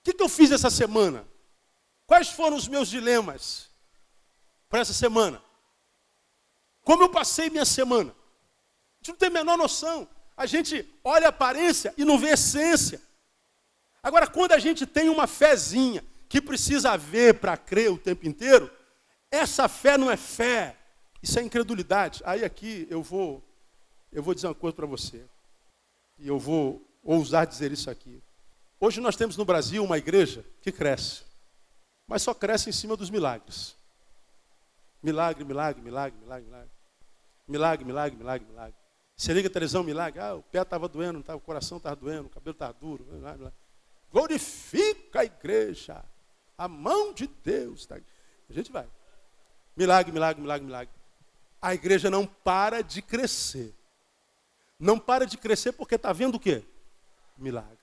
[0.00, 1.26] O que, que eu fiz essa semana?
[2.06, 3.70] Quais foram os meus dilemas
[4.68, 5.42] para essa semana?
[6.82, 8.10] Como eu passei minha semana?
[8.10, 10.08] A gente não tem a menor noção.
[10.36, 13.00] A gente olha a aparência e não vê a essência.
[14.02, 18.70] Agora, quando a gente tem uma fezinha que precisa ver para crer o tempo inteiro,
[19.30, 20.76] essa fé não é fé,
[21.22, 22.20] isso é incredulidade.
[22.24, 23.42] Aí aqui eu vou
[24.12, 25.24] eu vou dizer uma coisa para você.
[26.18, 28.22] E eu vou ousar dizer isso aqui.
[28.78, 31.22] Hoje nós temos no Brasil uma igreja que cresce,
[32.06, 33.76] mas só cresce em cima dos milagres.
[35.02, 36.70] Milagre, milagre, milagre, milagre, milagre.
[37.46, 38.74] Milagre, milagre, milagre, milagre.
[39.16, 40.20] Você liga televisão, milagre.
[40.20, 43.04] Ah, o pé estava doendo, o coração estava doendo, o cabelo estava duro.
[43.04, 43.58] Milagre, milagre.
[44.10, 46.04] Glorifica a igreja.
[46.56, 47.80] A mão de Deus.
[47.80, 47.96] Está...
[47.96, 48.88] A gente vai.
[49.76, 50.94] Milagre, milagre, milagre, milagre.
[51.60, 53.74] A igreja não para de crescer.
[54.78, 56.64] Não para de crescer porque está vendo o quê?
[57.36, 57.78] Milagre.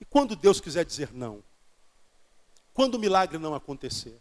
[0.00, 1.42] E quando Deus quiser dizer não?
[2.74, 4.20] Quando o milagre não acontecer?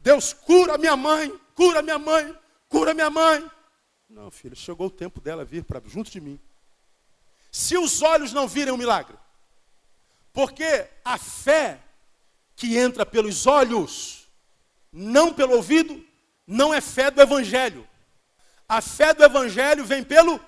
[0.00, 2.36] Deus cura minha mãe, cura minha mãe,
[2.68, 3.50] cura minha mãe.
[4.08, 6.38] Não, filho, chegou o tempo dela vir para junto de mim.
[7.50, 9.16] Se os olhos não virem o milagre,
[10.32, 11.80] porque a fé
[12.54, 14.28] que entra pelos olhos,
[14.92, 16.04] não pelo ouvido,
[16.46, 17.86] não é fé do evangelho.
[18.68, 20.40] A fé do evangelho vem pelo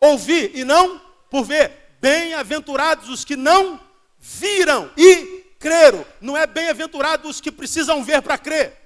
[0.00, 1.00] ouvir e não
[1.30, 1.96] por ver.
[2.00, 3.80] Bem-aventurados os que não
[4.18, 5.35] viram e
[6.20, 8.76] Não é bem-aventurados os que precisam ver para crer.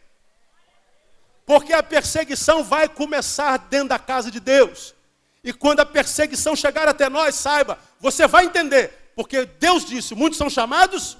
[1.45, 4.95] Porque a perseguição vai começar dentro da casa de Deus.
[5.43, 9.12] E quando a perseguição chegar até nós, saiba, você vai entender.
[9.16, 11.16] Porque Deus disse: muitos são chamados,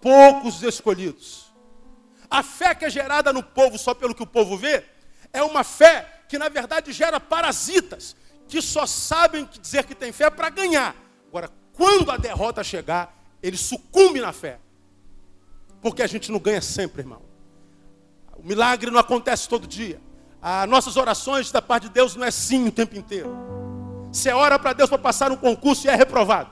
[0.00, 1.46] poucos escolhidos.
[2.30, 4.84] A fé que é gerada no povo só pelo que o povo vê,
[5.32, 8.16] é uma fé que na verdade gera parasitas,
[8.48, 10.94] que só sabem dizer que tem fé para ganhar.
[11.28, 14.58] Agora, quando a derrota chegar, ele sucumbe na fé.
[15.86, 17.22] Porque a gente não ganha sempre, irmão.
[18.36, 20.00] O milagre não acontece todo dia.
[20.42, 23.30] As nossas orações da parte de Deus não é sim o tempo inteiro.
[24.10, 26.50] Você ora para Deus para passar um concurso e é reprovado.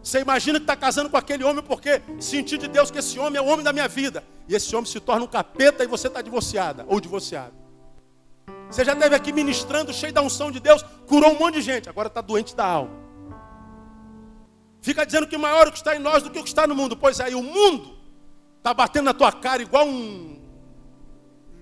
[0.00, 3.36] Você imagina que está casando com aquele homem porque sentiu de Deus que esse homem
[3.36, 4.22] é o homem da minha vida.
[4.46, 7.52] E esse homem se torna um capeta e você está divorciada ou divorciado.
[8.70, 11.88] Você já esteve aqui ministrando, cheio da unção de Deus, curou um monte de gente,
[11.88, 13.07] agora está doente da alma.
[14.80, 16.74] Fica dizendo que maior o que está em nós do que o que está no
[16.74, 16.96] mundo.
[16.96, 17.98] Pois aí, o mundo
[18.58, 20.38] Está batendo na tua cara igual um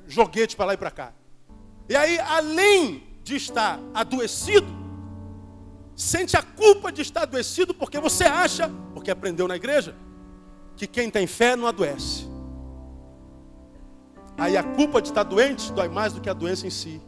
[0.08, 1.12] joguete para lá e para cá.
[1.88, 4.66] E aí, além de estar adoecido,
[5.94, 9.94] sente a culpa de estar adoecido porque você acha, porque aprendeu na igreja,
[10.74, 12.26] que quem tem fé não adoece.
[14.38, 17.00] Aí a culpa de estar doente dói mais do que a doença em si.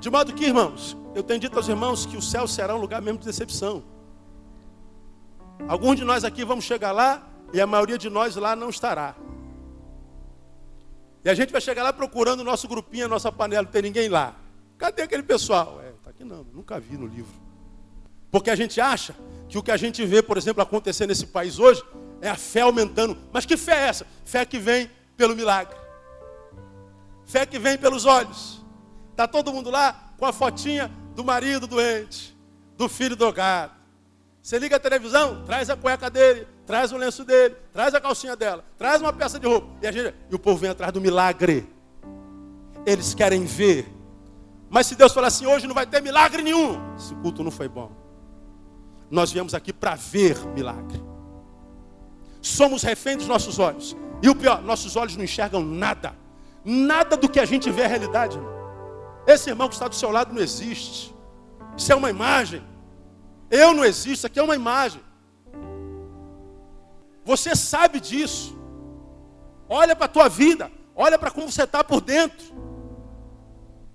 [0.00, 3.02] De modo que, irmãos, eu tenho dito aos irmãos que o céu será um lugar
[3.02, 3.84] mesmo de decepção.
[5.68, 9.14] Alguns de nós aqui vamos chegar lá e a maioria de nós lá não estará.
[11.24, 13.82] E a gente vai chegar lá procurando o nosso grupinho, a nossa panela, não tem
[13.82, 14.34] ninguém lá.
[14.78, 15.80] Cadê aquele pessoal?
[15.82, 17.32] É, tá aqui não, nunca vi no livro.
[18.30, 19.14] Porque a gente acha
[19.48, 21.84] que o que a gente vê, por exemplo, acontecer nesse país hoje
[22.22, 23.18] é a fé aumentando.
[23.32, 24.06] Mas que fé é essa?
[24.24, 25.76] Fé que vem pelo milagre.
[27.26, 28.64] Fé que vem pelos olhos.
[29.10, 32.36] Está todo mundo lá com a fotinha do marido doente,
[32.76, 33.79] do filho drogado.
[34.50, 38.34] Você liga a televisão, traz a cueca dele, traz o lenço dele, traz a calcinha
[38.34, 39.68] dela, traz uma peça de roupa.
[39.80, 41.72] E, gente, e o povo vem atrás do milagre.
[42.84, 43.86] Eles querem ver.
[44.68, 47.68] Mas se Deus falar assim, hoje não vai ter milagre nenhum, esse culto não foi
[47.68, 47.92] bom.
[49.08, 51.00] Nós viemos aqui para ver milagre.
[52.42, 53.96] Somos reféns dos nossos olhos.
[54.20, 56.12] E o pior, nossos olhos não enxergam nada.
[56.64, 58.36] Nada do que a gente vê é realidade.
[58.36, 58.52] Irmão.
[59.28, 61.14] Esse irmão que está do seu lado não existe.
[61.76, 62.68] Isso é uma imagem.
[63.50, 65.02] Eu não existo, aqui é uma imagem.
[67.24, 68.56] Você sabe disso.
[69.68, 72.46] Olha para a tua vida, olha para como você está por dentro.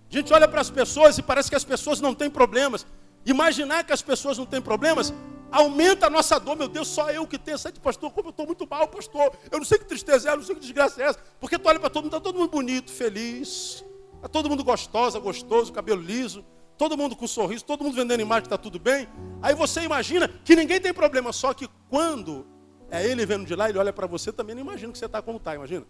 [0.10, 2.86] A gente olha para as pessoas e parece que as pessoas não têm problemas.
[3.26, 5.14] Imaginar que as pessoas não têm problemas
[5.52, 6.56] aumenta a nossa dor.
[6.56, 7.58] Meu Deus, só eu que tenho.
[7.58, 9.32] Sai pastor, como eu estou muito mal, pastor.
[9.52, 11.20] Eu não sei que tristeza é, eu não sei que desgraça é essa.
[11.40, 13.84] Porque tu olha para todo mundo, está todo mundo bonito, feliz.
[14.16, 16.46] Está todo mundo gostosa, gostoso, cabelo liso.
[16.78, 19.08] Todo mundo com sorriso, todo mundo vendendo imagem que está tudo bem.
[19.42, 21.32] Aí você imagina que ninguém tem problema.
[21.32, 22.46] Só que quando
[22.90, 25.22] é ele vendo de lá, ele olha para você também, não imagina que você está
[25.22, 25.86] como está, imagina?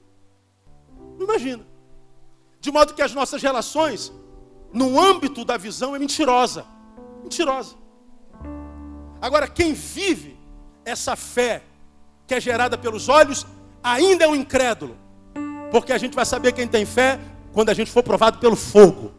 [1.17, 1.65] Não imagina.
[2.59, 4.11] De modo que as nossas relações
[4.75, 6.65] no âmbito da visão, é mentirosa.
[7.23, 7.75] Mentirosa.
[9.21, 10.37] Agora, quem vive
[10.83, 11.63] essa fé
[12.27, 13.47] que é gerada pelos olhos,
[13.81, 14.97] ainda é um incrédulo.
[15.71, 17.19] Porque a gente vai saber quem tem fé
[17.53, 19.13] quando a gente for provado pelo fogo.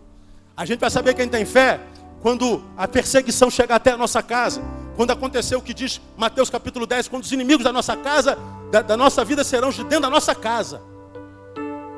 [0.57, 1.81] A gente vai saber quem tem fé
[2.23, 4.63] quando a perseguição chegar até a nossa casa.
[4.97, 8.39] Quando acontecer o que diz Mateus capítulo 10, quando os inimigos da nossa casa,
[8.71, 10.81] da, da nossa vida serão de dentro da nossa casa.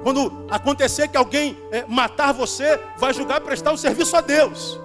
[0.02, 4.80] Quando acontecer que alguém é, matar você, vai julgar prestar o um serviço a Deus.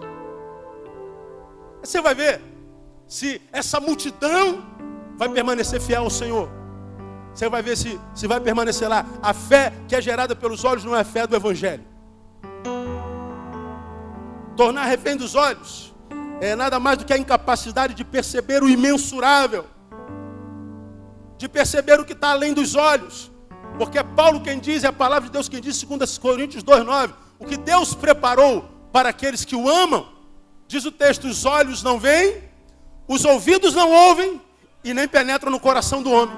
[1.84, 2.42] Você vai ver
[3.08, 4.64] se essa multidão
[5.18, 6.48] vai permanecer fiel ao Senhor.
[7.34, 9.06] Você vai ver se, se vai permanecer lá.
[9.22, 11.93] A fé que é gerada pelos olhos não é a fé do Evangelho.
[14.56, 15.94] Tornar refém dos olhos
[16.40, 19.66] é nada mais do que a incapacidade de perceber o imensurável,
[21.38, 23.32] de perceber o que está além dos olhos.
[23.78, 27.14] Porque é Paulo quem diz, é a palavra de Deus quem diz, segundo Coríntios 2,9,
[27.40, 30.08] o que Deus preparou para aqueles que o amam,
[30.68, 32.44] diz o texto, os olhos não veem,
[33.08, 34.42] os ouvidos não ouvem
[34.84, 36.36] e nem penetram no coração do homem.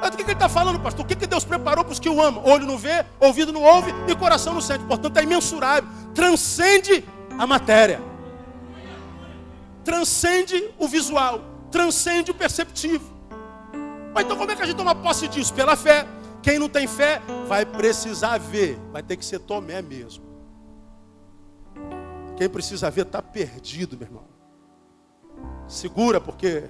[0.00, 1.04] Mas do que ele está falando, pastor?
[1.04, 2.42] O que Deus preparou para os que o amam?
[2.44, 4.84] Olho não vê, ouvido não ouve e coração não sente.
[4.84, 5.88] Portanto, é imensurável.
[6.14, 7.04] Transcende
[7.38, 8.00] a matéria.
[9.84, 11.40] Transcende o visual.
[11.70, 13.16] Transcende o perceptivo.
[14.12, 15.54] Mas então como é que a gente toma posse disso?
[15.54, 16.06] Pela fé.
[16.42, 18.76] Quem não tem fé vai precisar ver.
[18.92, 20.26] Vai ter que ser Tomé mesmo.
[22.36, 24.24] Quem precisa ver está perdido, meu irmão.
[25.66, 26.64] Segura, porque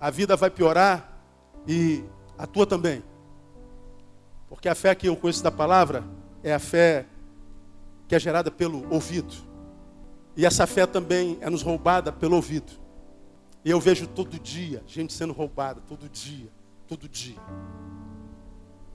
[0.00, 1.20] a vida vai piorar
[1.66, 2.04] e
[2.36, 3.02] a tua também.
[4.48, 6.04] Porque a fé que eu conheço da palavra
[6.42, 7.06] é a fé
[8.06, 9.47] que é gerada pelo ouvido.
[10.38, 12.72] E essa fé também é nos roubada pelo ouvido.
[13.64, 16.48] E eu vejo todo dia gente sendo roubada, todo dia,
[16.86, 17.36] todo dia.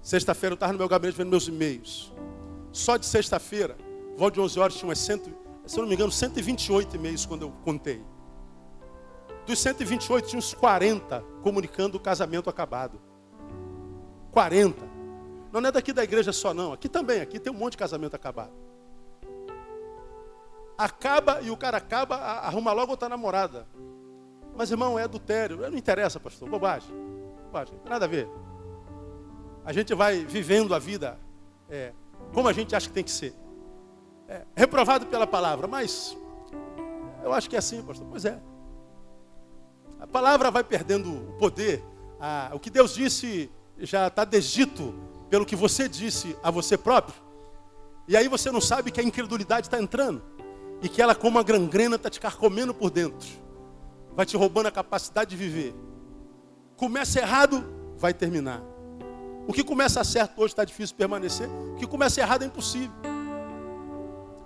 [0.02, 2.14] Sexta-feira eu estava no meu gabinete vendo meus e-mails.
[2.72, 3.76] Só de sexta-feira,
[4.16, 5.30] volta de 11 horas, tinha umas cento,
[5.66, 8.02] se eu não me engano, 128 e-mails quando eu contei.
[9.46, 13.02] Dos 128, tinha uns 40 comunicando o casamento acabado.
[14.32, 14.82] 40.
[15.52, 16.72] Não é daqui da igreja só, não.
[16.72, 18.54] Aqui também, aqui tem um monte de casamento acabado.
[20.78, 23.68] Acaba e o cara acaba, arruma logo outra namorada.
[24.56, 25.58] Mas, irmão, é adultério.
[25.58, 26.50] Não interessa, pastor.
[26.50, 26.90] Bobagem.
[27.46, 27.80] Bobagem.
[27.86, 28.30] Nada a ver.
[29.66, 31.20] A gente vai vivendo a vida
[31.70, 31.94] é,
[32.34, 33.34] como a gente acha que tem que ser.
[34.28, 36.18] É, reprovado pela palavra, mas
[37.24, 38.08] eu acho que é assim, pastor.
[38.10, 38.40] Pois é.
[40.00, 41.84] A palavra vai perdendo o poder.
[42.20, 44.94] Ah, o que Deus disse já está desdito
[45.30, 47.16] pelo que você disse a você próprio.
[48.08, 50.22] E aí você não sabe que a incredulidade está entrando.
[50.84, 53.28] E que ela, como uma gangrena, está te carcomendo por dentro.
[54.16, 55.74] Vai te roubando a capacidade de viver.
[56.76, 57.66] Começa errado,
[57.98, 58.62] vai terminar.
[59.48, 61.50] O que começa certo hoje está difícil permanecer.
[61.50, 62.92] O que começa errado é impossível.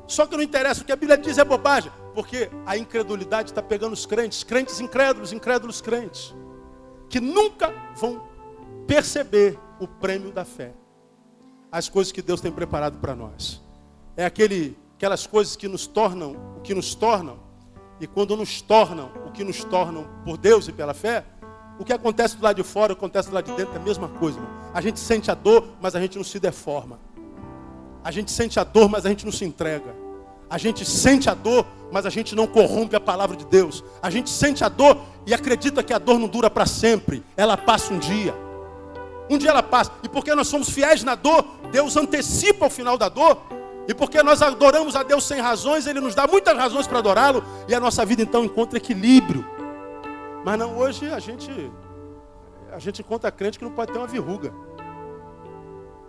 [0.08, 1.92] Só que não interessa, o que a Bíblia diz é bobagem.
[2.14, 6.34] Porque a incredulidade está pegando os crentes, crentes incrédulos, incrédulos crentes,
[7.10, 8.28] que nunca vão
[8.88, 10.74] perceber o prêmio da fé.
[11.72, 13.62] As coisas que Deus tem preparado para nós.
[14.16, 17.38] É aquele, aquelas coisas que nos tornam o que nos tornam,
[18.00, 21.24] e quando nos tornam o que nos tornam por Deus e pela fé,
[21.80, 24.08] o que acontece do lado de fora, acontece do lado de dentro, é a mesma
[24.08, 24.40] coisa.
[24.40, 24.52] Irmão.
[24.74, 27.00] A gente sente a dor, mas a gente não se deforma.
[28.04, 29.96] A gente sente a dor, mas a gente não se entrega.
[30.50, 33.84] A gente sente a dor, mas a gente não corrompe a palavra de Deus.
[34.02, 37.24] A gente sente a dor e acredita que a dor não dura para sempre.
[37.36, 38.34] Ela passa um dia.
[39.30, 39.92] Um dia ela passa.
[40.02, 43.58] E porque nós somos fiéis na dor, Deus antecipa o final da dor.
[43.88, 47.44] E porque nós adoramos a Deus sem razões, Ele nos dá muitas razões para adorá-lo.
[47.68, 49.46] E a nossa vida então encontra equilíbrio.
[50.44, 51.50] Mas não, hoje a gente,
[52.72, 54.54] a gente encontra crente que não pode ter uma verruga.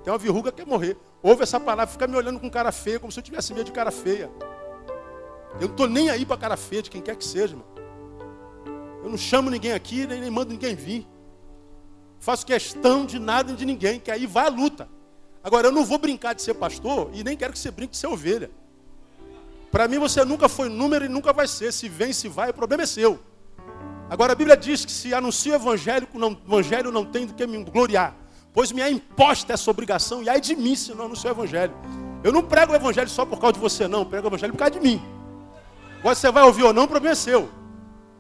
[0.03, 0.97] Tem uma verruga que quer morrer.
[1.23, 3.73] Ouve essa palavra, fica me olhando com cara feia, como se eu tivesse medo de
[3.73, 4.31] cara feia.
[5.55, 7.67] Eu não estou nem aí para cara feia de quem quer que seja, irmão.
[9.03, 11.07] Eu não chamo ninguém aqui, nem, nem mando ninguém vir.
[12.19, 14.89] Faço questão de nada e de ninguém, que aí vai a luta.
[15.43, 17.99] Agora, eu não vou brincar de ser pastor e nem quero que você brinque de
[17.99, 18.51] ser ovelha.
[19.71, 21.73] Para mim, você nunca foi número e nunca vai ser.
[21.73, 23.21] Se vem, se vai, o problema é seu.
[24.11, 27.35] Agora, a Bíblia diz que se anuncia o evangelho, não, o evangelho não tem do
[27.35, 28.17] que me gloriar
[28.59, 31.73] pois me é imposta essa obrigação, e ai de mim se não no seu evangelho.
[32.25, 34.53] Eu não prego o evangelho só por causa de você, não, eu prego o evangelho
[34.53, 35.01] por causa de mim.
[36.01, 37.49] Agora você vai ouvir ou não, o problema é seu.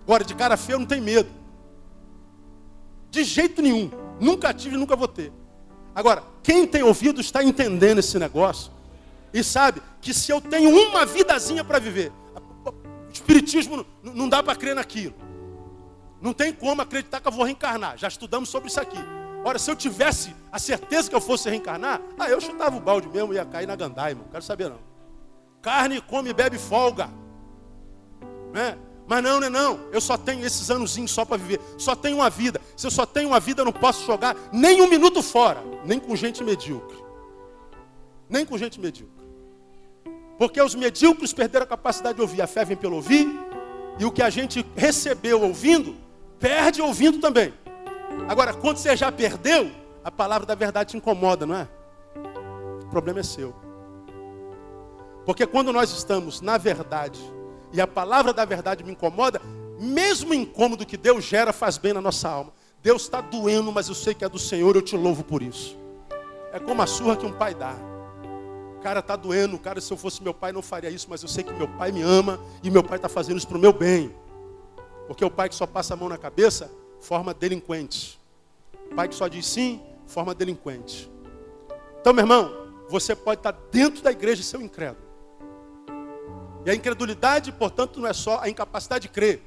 [0.04, 1.28] Agora, de cara feia, eu não tenho medo.
[3.10, 3.90] De jeito nenhum.
[4.20, 5.32] Nunca tive nunca vou ter.
[5.98, 8.70] Agora, quem tem ouvido está entendendo esse negócio
[9.34, 12.12] e sabe que se eu tenho uma vidazinha para viver,
[12.64, 15.16] o espiritismo não dá para crer naquilo.
[16.22, 17.98] Não tem como acreditar que eu vou reencarnar.
[17.98, 18.96] Já estudamos sobre isso aqui.
[19.44, 23.08] Ora, se eu tivesse a certeza que eu fosse reencarnar, ah, eu chutava o balde
[23.08, 24.24] mesmo e ia cair na gandaia, irmão.
[24.26, 24.78] Não quero saber não.
[25.60, 27.10] Carne come e bebe folga.
[28.52, 28.78] Né?
[29.08, 29.80] Mas não, não é não.
[29.90, 31.60] Eu só tenho esses anozinhos só para viver.
[31.78, 32.60] Só tenho uma vida.
[32.76, 35.62] Se eu só tenho uma vida, eu não posso jogar nem um minuto fora.
[35.84, 36.98] Nem com gente medíocre.
[38.28, 39.16] Nem com gente medíocre.
[40.38, 42.42] Porque os medíocres perderam a capacidade de ouvir.
[42.42, 43.26] A fé vem pelo ouvir.
[43.98, 45.96] E o que a gente recebeu ouvindo,
[46.38, 47.54] perde ouvindo também.
[48.28, 49.70] Agora, quando você já perdeu,
[50.04, 51.68] a palavra da verdade te incomoda, não é?
[52.82, 53.54] O problema é seu.
[55.24, 57.18] Porque quando nós estamos na verdade,
[57.72, 59.40] e a palavra da verdade me incomoda,
[59.78, 62.52] mesmo o incômodo que Deus gera faz bem na nossa alma.
[62.82, 65.76] Deus está doendo, mas eu sei que é do Senhor, eu te louvo por isso.
[66.52, 67.74] É como a surra que um pai dá.
[68.82, 71.42] Cara, está doendo, cara, se eu fosse meu pai não faria isso, mas eu sei
[71.42, 74.14] que meu pai me ama e meu pai está fazendo isso para o meu bem.
[75.06, 78.18] Porque o pai que só passa a mão na cabeça forma delinquente.
[78.90, 81.10] O pai que só diz sim, forma delinquente.
[82.00, 82.50] Então, meu irmão,
[82.88, 85.07] você pode estar dentro da igreja e ser um incrédulo.
[86.68, 89.42] E a incredulidade, portanto, não é só a incapacidade de crer,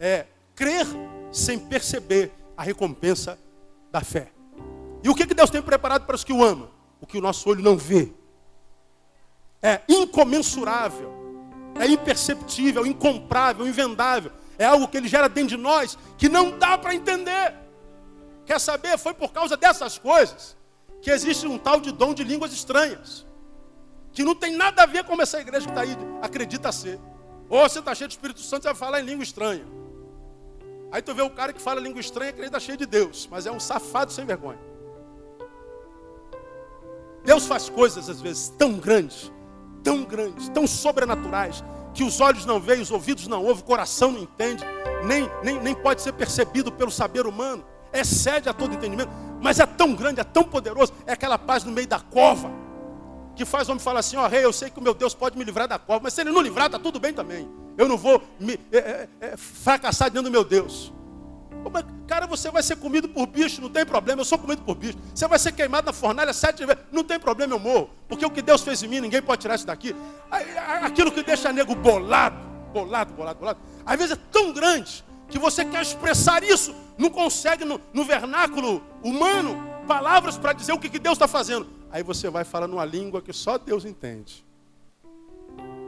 [0.00, 0.84] é crer
[1.30, 3.38] sem perceber a recompensa
[3.92, 4.32] da fé.
[5.00, 6.68] E o que Deus tem preparado para os que o amam?
[7.00, 8.12] O que o nosso olho não vê.
[9.62, 11.14] É incomensurável,
[11.78, 14.32] é imperceptível, incomprável, invendável.
[14.58, 17.54] É algo que ele gera dentro de nós que não dá para entender.
[18.44, 18.98] Quer saber?
[18.98, 20.56] Foi por causa dessas coisas
[21.00, 23.25] que existe um tal de dom de línguas estranhas.
[24.16, 26.98] Que não tem nada a ver com essa igreja que está aí, acredita ser.
[27.50, 29.66] Ou você está cheio de Espírito Santo, você vai falar em língua estranha.
[30.90, 33.44] Aí tu vê o cara que fala língua estranha ele está cheio de Deus, mas
[33.44, 34.58] é um safado sem vergonha.
[37.26, 39.30] Deus faz coisas às vezes tão grandes,
[39.84, 41.62] tão grandes, tão sobrenaturais,
[41.92, 44.64] que os olhos não veem, os ouvidos não ouvem, o coração não entende,
[45.04, 47.62] nem, nem, nem pode ser percebido pelo saber humano,
[47.92, 49.10] excede a todo entendimento,
[49.42, 52.50] mas é tão grande, é tão poderoso, é aquela paz no meio da cova,
[53.36, 55.14] que faz o homem falar assim, ó oh, rei, eu sei que o meu Deus
[55.14, 57.48] pode me livrar da cova, mas se ele não livrar, está tudo bem também.
[57.76, 60.92] Eu não vou me, é, é, é, fracassar diante do meu Deus.
[62.06, 64.96] Cara, você vai ser comido por bicho, não tem problema, eu sou comido por bicho.
[65.14, 67.90] Você vai ser queimado na fornalha sete vezes, não tem problema, eu morro.
[68.08, 69.94] Porque o que Deus fez em mim, ninguém pode tirar isso daqui.
[70.82, 72.36] Aquilo que deixa nego bolado,
[72.72, 73.60] bolado, bolado, bolado.
[73.84, 78.80] Às vezes é tão grande que você quer expressar isso, não consegue no, no vernáculo
[79.02, 81.75] humano palavras para dizer o que, que Deus está fazendo.
[81.90, 84.44] Aí você vai falar numa língua que só Deus entende.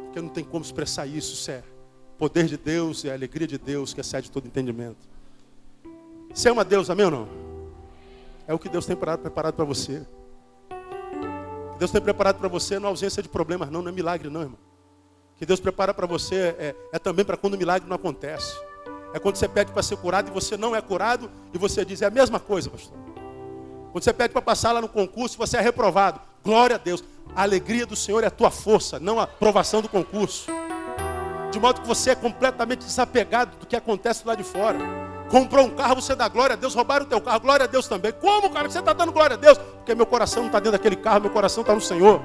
[0.04, 1.68] Porque não tem como expressar isso, sério.
[2.16, 5.08] Poder de Deus e a alegria de Deus que excede todo entendimento.
[6.32, 7.28] Você ama Deus, amém ou não?
[8.46, 10.06] É o que Deus tem preparado para você.
[11.72, 14.28] Que Deus tem preparado para você não é ausência de problemas, não, não é milagre,
[14.28, 14.58] não, irmão.
[15.36, 18.56] Que Deus prepara para você é, é também para quando o milagre não acontece.
[19.14, 22.02] É quando você pede para ser curado e você não é curado e você diz,
[22.02, 22.96] é a mesma coisa, pastor.
[23.92, 26.20] Quando você pede para passar lá no concurso você é reprovado.
[26.44, 27.02] Glória a Deus.
[27.34, 30.50] A alegria do Senhor é a tua força, não a aprovação do concurso.
[31.50, 34.78] De modo que você é completamente desapegado do que acontece lá de fora.
[35.30, 37.86] Comprou um carro, você dá glória a Deus, roubaram o teu carro, glória a Deus
[37.86, 38.12] também.
[38.12, 39.58] Como, cara, você está dando glória a Deus?
[39.58, 42.22] Porque meu coração não está dentro daquele carro, meu coração está no Senhor.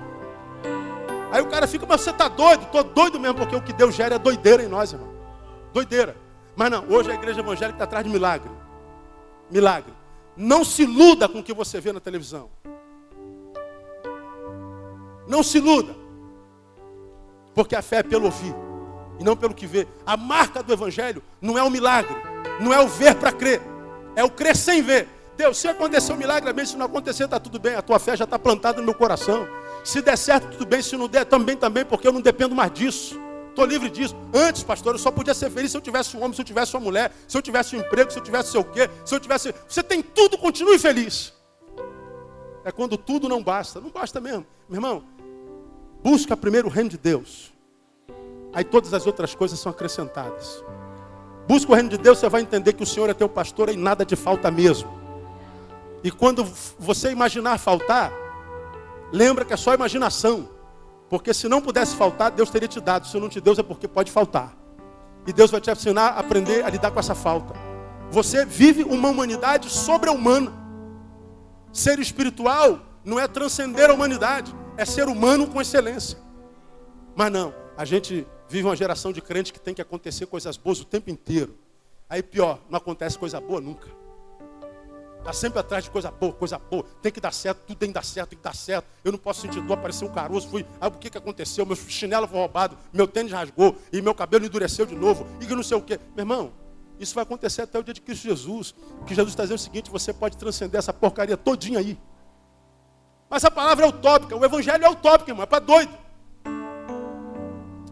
[1.31, 2.63] Aí o cara fica, mas você está doido?
[2.63, 5.09] Estou doido mesmo, porque o que Deus gera é doideira em nós, irmão.
[5.73, 6.15] Doideira.
[6.55, 8.49] Mas não, hoje a igreja evangélica está atrás de milagre.
[9.49, 10.02] Milagre.
[10.35, 12.49] Não se iluda com o que você vê na televisão.
[15.27, 15.95] Não se iluda.
[17.53, 18.55] Porque a fé é pelo ouvir
[19.19, 19.87] e não pelo que vê.
[20.05, 23.61] A marca do evangelho não é o milagre não é o ver para crer,
[24.15, 25.07] é o crer sem ver.
[25.35, 26.65] Deus, se acontecer um milagre, amém.
[26.65, 27.75] Se não acontecer, está tudo bem.
[27.75, 29.47] A tua fé já está plantada no meu coração.
[29.83, 30.81] Se der certo, tudo bem.
[30.81, 33.19] Se não der, também, também, porque eu não dependo mais disso.
[33.53, 34.15] Estou livre disso.
[34.33, 36.75] Antes, pastor, eu só podia ser feliz se eu tivesse um homem, se eu tivesse
[36.75, 39.19] uma mulher, se eu tivesse um emprego, se eu tivesse sei o quê, se eu
[39.19, 39.53] tivesse.
[39.69, 41.31] Você tem tudo, continue feliz.
[42.65, 43.79] É quando tudo não basta.
[43.79, 44.43] Não basta mesmo.
[44.67, 45.03] Meu irmão,
[46.01, 47.53] busca primeiro o reino de Deus.
[48.51, 50.63] Aí todas as outras coisas são acrescentadas.
[51.47, 53.77] Busca o reino de Deus, você vai entender que o Senhor é teu pastor e
[53.77, 54.89] nada te falta mesmo.
[56.03, 56.43] E quando
[56.79, 58.11] você imaginar faltar,
[59.11, 60.49] lembra que é só imaginação.
[61.13, 63.05] Porque se não pudesse faltar, Deus teria te dado.
[63.05, 64.57] Se não te deu, é porque pode faltar.
[65.27, 67.53] E Deus vai te ensinar a aprender a lidar com essa falta.
[68.09, 70.51] Você vive uma humanidade sobre-humana.
[71.71, 76.17] Ser espiritual não é transcender a humanidade, é ser humano com excelência.
[77.15, 80.81] Mas não, a gente vive uma geração de crentes que tem que acontecer coisas boas
[80.81, 81.55] o tempo inteiro.
[82.09, 83.87] Aí pior, não acontece coisa boa nunca.
[85.23, 86.83] Está sempre atrás de coisa boa, coisa boa.
[87.01, 88.85] Tem que dar certo, tudo tem que dar certo, tem que dar certo.
[89.05, 90.65] Eu não posso sentir dor, apareceu um caroço, fui.
[90.81, 91.65] Ah, o que, que aconteceu?
[91.65, 95.25] Meu chinelo foi roubado, meu tênis rasgou e meu cabelo endureceu de novo.
[95.39, 95.97] E que não sei o quê.
[96.13, 96.51] Meu irmão,
[96.99, 98.75] isso vai acontecer até o dia de Cristo Jesus.
[99.07, 101.97] Que Jesus está dizendo o seguinte: você pode transcender essa porcaria todinha aí.
[103.29, 105.97] Mas a palavra é utópica, o evangelho é utópico, irmão, é para doido.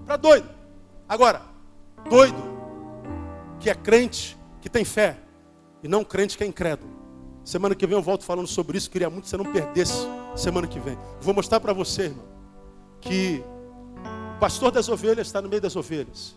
[0.06, 0.50] para doido.
[1.08, 1.42] Agora,
[2.10, 2.44] doido
[3.58, 5.18] que é crente, que tem fé,
[5.82, 7.01] e não crente que é incrédulo.
[7.44, 10.68] Semana que vem eu volto falando sobre isso, queria muito que você não perdesse semana
[10.68, 10.98] que vem.
[11.20, 12.26] Vou mostrar para você, irmão,
[13.00, 13.44] que
[14.36, 16.36] o pastor das ovelhas está no meio das ovelhas.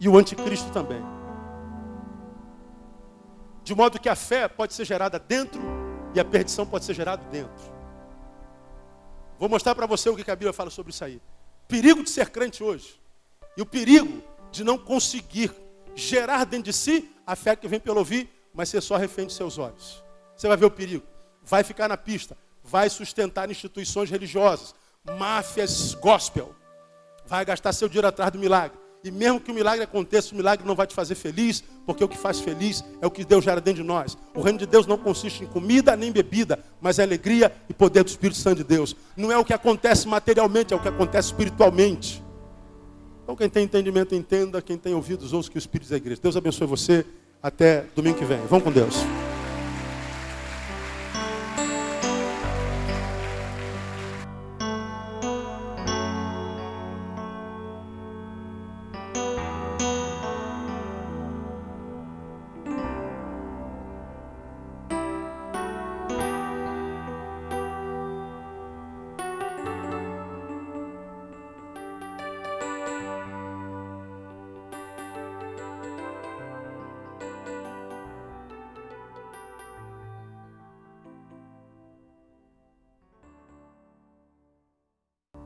[0.00, 1.00] E o anticristo também.
[3.62, 5.62] De modo que a fé pode ser gerada dentro
[6.14, 7.72] e a perdição pode ser gerada dentro.
[9.38, 11.20] Vou mostrar para você o que a Bíblia fala sobre isso aí.
[11.66, 13.00] Perigo de ser crente hoje.
[13.56, 15.50] E o perigo de não conseguir
[15.94, 19.32] gerar dentro de si a fé que vem pelo ouvir, mas ser só refém de
[19.32, 20.03] seus olhos.
[20.36, 21.04] Você vai ver o perigo.
[21.42, 22.36] Vai ficar na pista.
[22.62, 24.74] Vai sustentar instituições religiosas.
[25.18, 26.54] Máfias gospel.
[27.26, 28.78] Vai gastar seu dinheiro atrás do milagre.
[29.04, 32.08] E mesmo que o milagre aconteça, o milagre não vai te fazer feliz, porque o
[32.08, 34.16] que faz feliz é o que Deus gera dentro de nós.
[34.34, 38.02] O reino de Deus não consiste em comida nem bebida, mas é alegria e poder
[38.02, 38.96] do Espírito Santo de Deus.
[39.14, 42.24] Não é o que acontece materialmente, é o que acontece espiritualmente.
[43.24, 44.62] Então, quem tem entendimento, entenda.
[44.62, 46.20] Quem tem ouvidos, ouça que o Espírito da igreja.
[46.22, 47.04] Deus abençoe você.
[47.42, 48.38] Até domingo que vem.
[48.46, 48.96] Vamos com Deus.